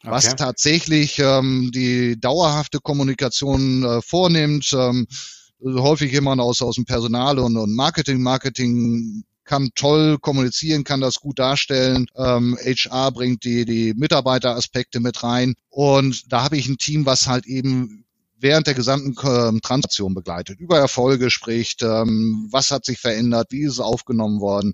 [0.02, 0.12] Okay.
[0.12, 5.08] Was tatsächlich ähm, die dauerhafte Kommunikation äh, vornimmt, ähm,
[5.64, 8.22] häufig jemand aus, aus dem Personal und, und Marketing.
[8.22, 12.08] Marketing kann toll kommunizieren, kann das gut darstellen.
[12.18, 15.54] Ähm, HR bringt die, die Mitarbeiteraspekte mit rein.
[15.70, 18.04] Und da habe ich ein Team, was halt eben
[18.42, 23.62] während der gesamten ähm, Transaktion begleitet, über Erfolge spricht, ähm, was hat sich verändert, wie
[23.62, 24.74] ist es aufgenommen worden.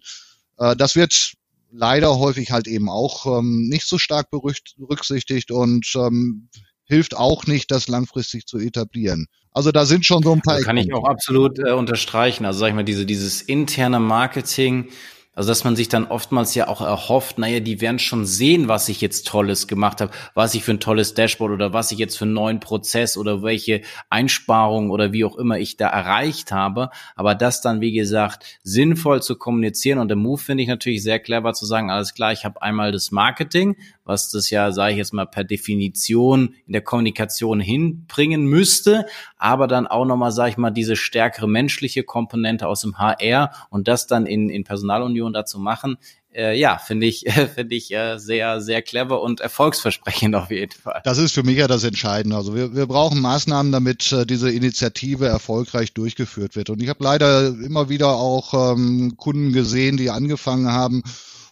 [0.57, 1.34] Äh, das wird
[1.72, 6.49] leider häufig halt eben auch ähm, nicht so stark berücksichtigt und ähm,
[6.86, 9.28] hilft auch nicht, das langfristig zu etablieren.
[9.51, 10.55] Also da sind schon so ein paar.
[10.55, 12.45] Das kann ich auch absolut äh, unterstreichen.
[12.45, 14.89] Also sag ich mal, diese, dieses interne Marketing,
[15.38, 18.89] also dass man sich dann oftmals ja auch erhofft, naja, die werden schon sehen, was
[18.89, 22.17] ich jetzt Tolles gemacht habe, was ich für ein tolles Dashboard oder was ich jetzt
[22.17, 26.89] für einen neuen Prozess oder welche Einsparungen oder wie auch immer ich da erreicht habe.
[27.15, 31.19] Aber das dann, wie gesagt, sinnvoll zu kommunizieren und der Move finde ich natürlich sehr
[31.19, 33.77] clever zu sagen, alles klar, ich habe einmal das Marketing,
[34.08, 39.05] was das ja, sage ich jetzt mal, per Definition in der Kommunikation hinbringen müsste,
[39.38, 43.88] aber dann auch nochmal, sage ich mal, diese stärkere menschliche Komponente aus dem HR und
[43.88, 45.97] das dann in, in Personalunion dazu machen,
[46.38, 51.01] äh, ja, finde ich, finde ich äh, sehr, sehr clever und erfolgsversprechend auf jeden Fall.
[51.03, 52.38] Das ist für mich ja das Entscheidende.
[52.38, 56.70] Also wir, wir brauchen Maßnahmen, damit äh, diese Initiative erfolgreich durchgeführt wird.
[56.70, 61.03] Und ich habe leider immer wieder auch ähm, Kunden gesehen, die angefangen haben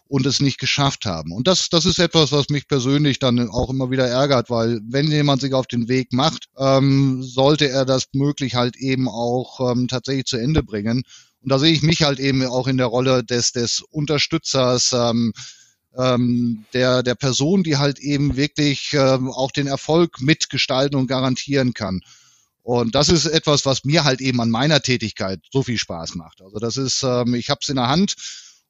[0.08, 1.32] und es nicht geschafft haben.
[1.32, 5.10] Und das, das ist etwas, was mich persönlich dann auch immer wieder ärgert, weil wenn
[5.10, 9.88] jemand sich auf den Weg macht, ähm, sollte er das möglich halt eben auch ähm,
[9.88, 11.02] tatsächlich zu Ende bringen.
[11.42, 15.32] Und da sehe ich mich halt eben auch in der Rolle des, des Unterstützers, ähm,
[15.96, 21.72] ähm, der, der Person, die halt eben wirklich ähm, auch den Erfolg mitgestalten und garantieren
[21.74, 22.02] kann.
[22.62, 26.42] Und das ist etwas, was mir halt eben an meiner Tätigkeit so viel Spaß macht.
[26.42, 28.16] Also das ist, ähm, ich habe es in der Hand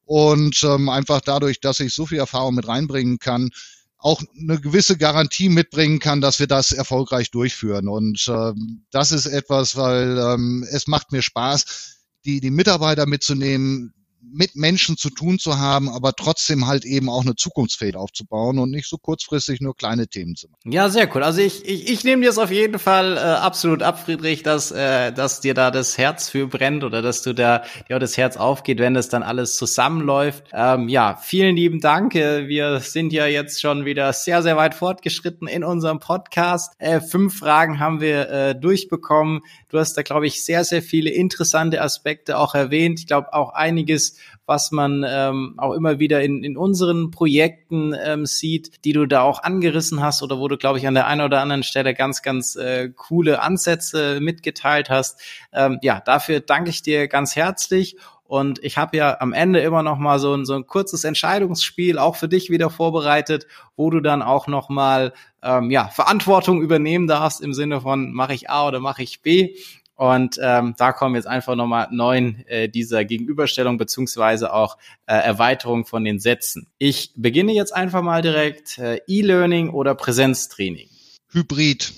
[0.07, 3.51] und ähm, einfach dadurch, dass ich so viel Erfahrung mit reinbringen kann,
[3.99, 7.89] auch eine gewisse Garantie mitbringen kann, dass wir das erfolgreich durchführen.
[7.89, 13.95] Und ähm, das ist etwas, weil ähm, es macht mir Spaß, die, die Mitarbeiter mitzunehmen,
[14.33, 18.71] mit Menschen zu tun zu haben, aber trotzdem halt eben auch eine Zukunftsfähigkeit aufzubauen und
[18.71, 20.73] nicht so kurzfristig nur kleine Themen zu machen.
[20.73, 21.23] Ja, sehr cool.
[21.23, 24.71] Also ich, ich, ich nehme dir es auf jeden Fall äh, absolut ab, Friedrich, dass,
[24.71, 28.37] äh, dass dir da das Herz für brennt oder dass du da dir das Herz
[28.37, 30.45] aufgeht, wenn das dann alles zusammenläuft.
[30.53, 32.15] Ähm, ja, vielen lieben Dank.
[32.15, 36.75] Äh, wir sind ja jetzt schon wieder sehr, sehr weit fortgeschritten in unserem Podcast.
[36.79, 39.43] Äh, fünf Fragen haben wir äh, durchbekommen.
[39.69, 43.01] Du hast da, glaube ich, sehr, sehr viele interessante Aspekte auch erwähnt.
[43.01, 44.16] Ich glaube auch einiges,
[44.47, 49.23] was man ähm, auch immer wieder in, in unseren Projekten ähm, sieht, die du da
[49.23, 52.23] auch angerissen hast oder wo du, glaube ich, an der einen oder anderen Stelle ganz,
[52.23, 55.21] ganz äh, coole Ansätze mitgeteilt hast.
[55.53, 57.97] Ähm, ja, dafür danke ich dir ganz herzlich.
[58.29, 61.99] Und ich habe ja am Ende immer noch mal so ein, so ein kurzes Entscheidungsspiel
[61.99, 67.07] auch für dich wieder vorbereitet, wo du dann auch noch mal ähm, ja, Verantwortung übernehmen
[67.07, 69.55] darfst im Sinne von mache ich A oder mache ich B.
[69.97, 74.77] Und ähm, da kommen jetzt einfach nochmal neun äh, dieser Gegenüberstellung beziehungsweise auch
[75.07, 76.69] äh, Erweiterung von den Sätzen.
[76.79, 78.79] Ich beginne jetzt einfach mal direkt.
[78.79, 80.89] Äh, E-Learning oder Präsenztraining?
[81.33, 81.93] Hybrid.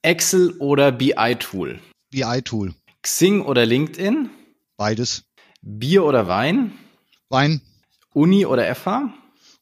[0.00, 1.78] Excel oder BI-Tool?
[2.10, 2.74] BI-Tool.
[3.02, 4.30] Xing oder LinkedIn?
[4.76, 5.24] Beides.
[5.60, 6.72] Bier oder Wein?
[7.28, 7.60] Wein.
[8.14, 9.12] Uni oder FH?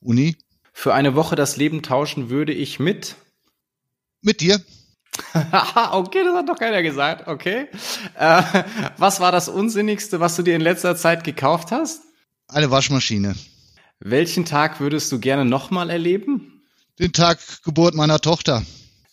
[0.01, 0.37] Uni.
[0.73, 3.17] Für eine Woche das Leben tauschen würde ich mit?
[4.23, 4.61] Mit dir.
[5.93, 7.29] okay, das hat doch keiner gesagt.
[7.29, 7.69] Okay.
[8.19, 8.43] Äh,
[8.97, 12.03] was war das Unsinnigste, was du dir in letzter Zeit gekauft hast?
[12.49, 13.35] Eine Waschmaschine.
[14.01, 16.63] Welchen Tag würdest du gerne nochmal erleben?
[16.99, 18.65] Den Tag Geburt meiner Tochter.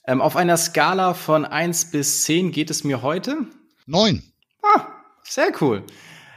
[0.06, 3.38] Ähm, auf einer Skala von 1 bis 10 geht es mir heute?
[3.86, 4.24] Neun.
[4.64, 4.88] Ah,
[5.24, 5.84] sehr cool.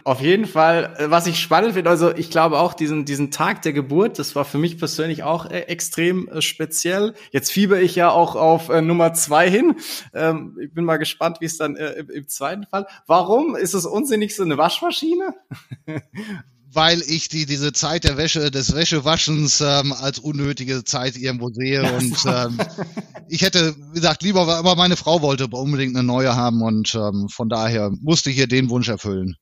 [0.04, 3.62] Auf jeden Fall, äh, was ich spannend finde, also ich glaube auch diesen, diesen Tag
[3.62, 7.14] der Geburt, das war für mich persönlich auch äh, extrem äh, speziell.
[7.32, 9.76] Jetzt fieber ich ja auch auf äh, Nummer zwei hin.
[10.14, 12.86] Ähm, ich bin mal gespannt, wie es dann äh, im, im, zweiten Fall.
[13.06, 15.34] Warum ist es unsinnig so eine Waschmaschine?
[16.72, 21.82] weil ich die diese Zeit der Wäsche des Wäschewaschens ähm, als unnötige Zeit irgendwo sehe
[21.92, 22.58] und ähm,
[23.28, 27.28] ich hätte wie gesagt lieber aber meine Frau wollte unbedingt eine neue haben und ähm,
[27.28, 29.36] von daher musste ich ihr den Wunsch erfüllen.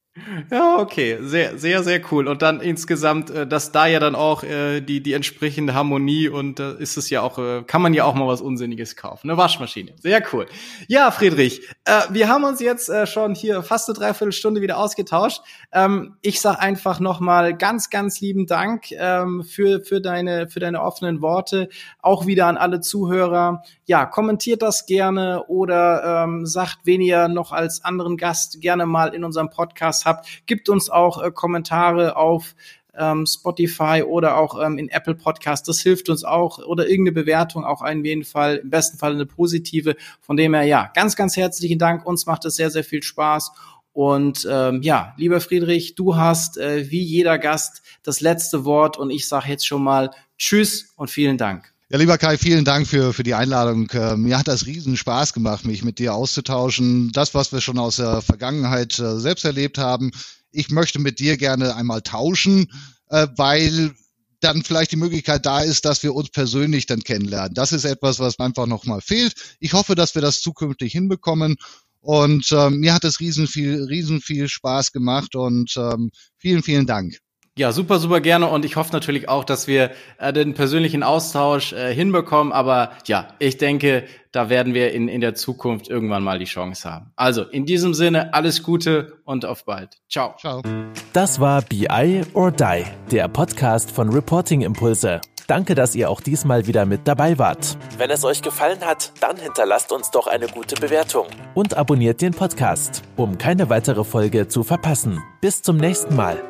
[0.50, 2.28] Ja, okay, sehr, sehr, sehr cool.
[2.28, 6.60] Und dann insgesamt, äh, dass da ja dann auch äh, die die entsprechende Harmonie und
[6.60, 9.30] äh, ist es ja auch, äh, kann man ja auch mal was Unsinniges kaufen.
[9.30, 10.46] Eine Waschmaschine, sehr cool.
[10.86, 15.42] Ja, Friedrich, äh, wir haben uns jetzt äh, schon hier fast eine Dreiviertelstunde wieder ausgetauscht.
[15.72, 20.82] Ähm, ich sag einfach nochmal ganz, ganz lieben Dank ähm, für für deine für deine
[20.82, 21.68] offenen Worte.
[22.00, 23.62] Auch wieder an alle Zuhörer.
[23.84, 29.14] Ja, kommentiert das gerne oder ähm, sagt, wen ihr noch als anderen Gast gerne mal
[29.14, 30.46] in unserem Podcast habt.
[30.46, 32.54] Gibt uns auch äh, Kommentare auf
[32.98, 35.68] ähm, Spotify oder auch ähm, in Apple Podcast.
[35.68, 39.26] Das hilft uns auch oder irgendeine Bewertung auch in jeden Fall, im besten Fall eine
[39.26, 39.96] positive.
[40.20, 42.04] Von dem her, ja, ganz, ganz herzlichen Dank.
[42.04, 43.52] Uns macht es sehr, sehr viel Spaß.
[43.92, 49.11] Und ähm, ja, lieber Friedrich, du hast äh, wie jeder Gast das letzte Wort und
[49.11, 51.72] ich sage jetzt schon mal Tschüss und vielen Dank.
[51.91, 53.89] Ja, lieber Kai, vielen Dank für, für die Einladung.
[53.93, 57.12] Äh, mir hat das riesen Spaß gemacht, mich mit dir auszutauschen.
[57.12, 60.11] Das, was wir schon aus der Vergangenheit äh, selbst erlebt haben.
[60.51, 62.70] Ich möchte mit dir gerne einmal tauschen,
[63.09, 63.95] äh, weil
[64.41, 67.55] dann vielleicht die Möglichkeit da ist, dass wir uns persönlich dann kennenlernen.
[67.55, 69.57] Das ist etwas, was einfach nochmal fehlt.
[69.59, 71.57] Ich hoffe, dass wir das zukünftig hinbekommen.
[72.01, 77.18] Und mir hat es riesen viel, riesen viel Spaß gemacht und ähm, vielen, vielen Dank.
[77.59, 81.72] Ja, super, super gerne und ich hoffe natürlich auch, dass wir äh, den persönlichen Austausch
[81.72, 82.52] äh, hinbekommen.
[82.52, 86.88] Aber ja, ich denke, da werden wir in, in der Zukunft irgendwann mal die Chance
[86.88, 87.11] haben.
[87.16, 89.98] Also in diesem Sinne, alles Gute und auf bald.
[90.09, 90.36] Ciao.
[90.38, 90.62] Ciao.
[91.12, 95.20] Das war BI or Die, der Podcast von Reporting Impulse.
[95.48, 97.76] Danke, dass ihr auch diesmal wieder mit dabei wart.
[97.96, 102.34] Wenn es euch gefallen hat, dann hinterlasst uns doch eine gute Bewertung und abonniert den
[102.34, 105.20] Podcast, um keine weitere Folge zu verpassen.
[105.40, 106.40] Bis zum nächsten Mal.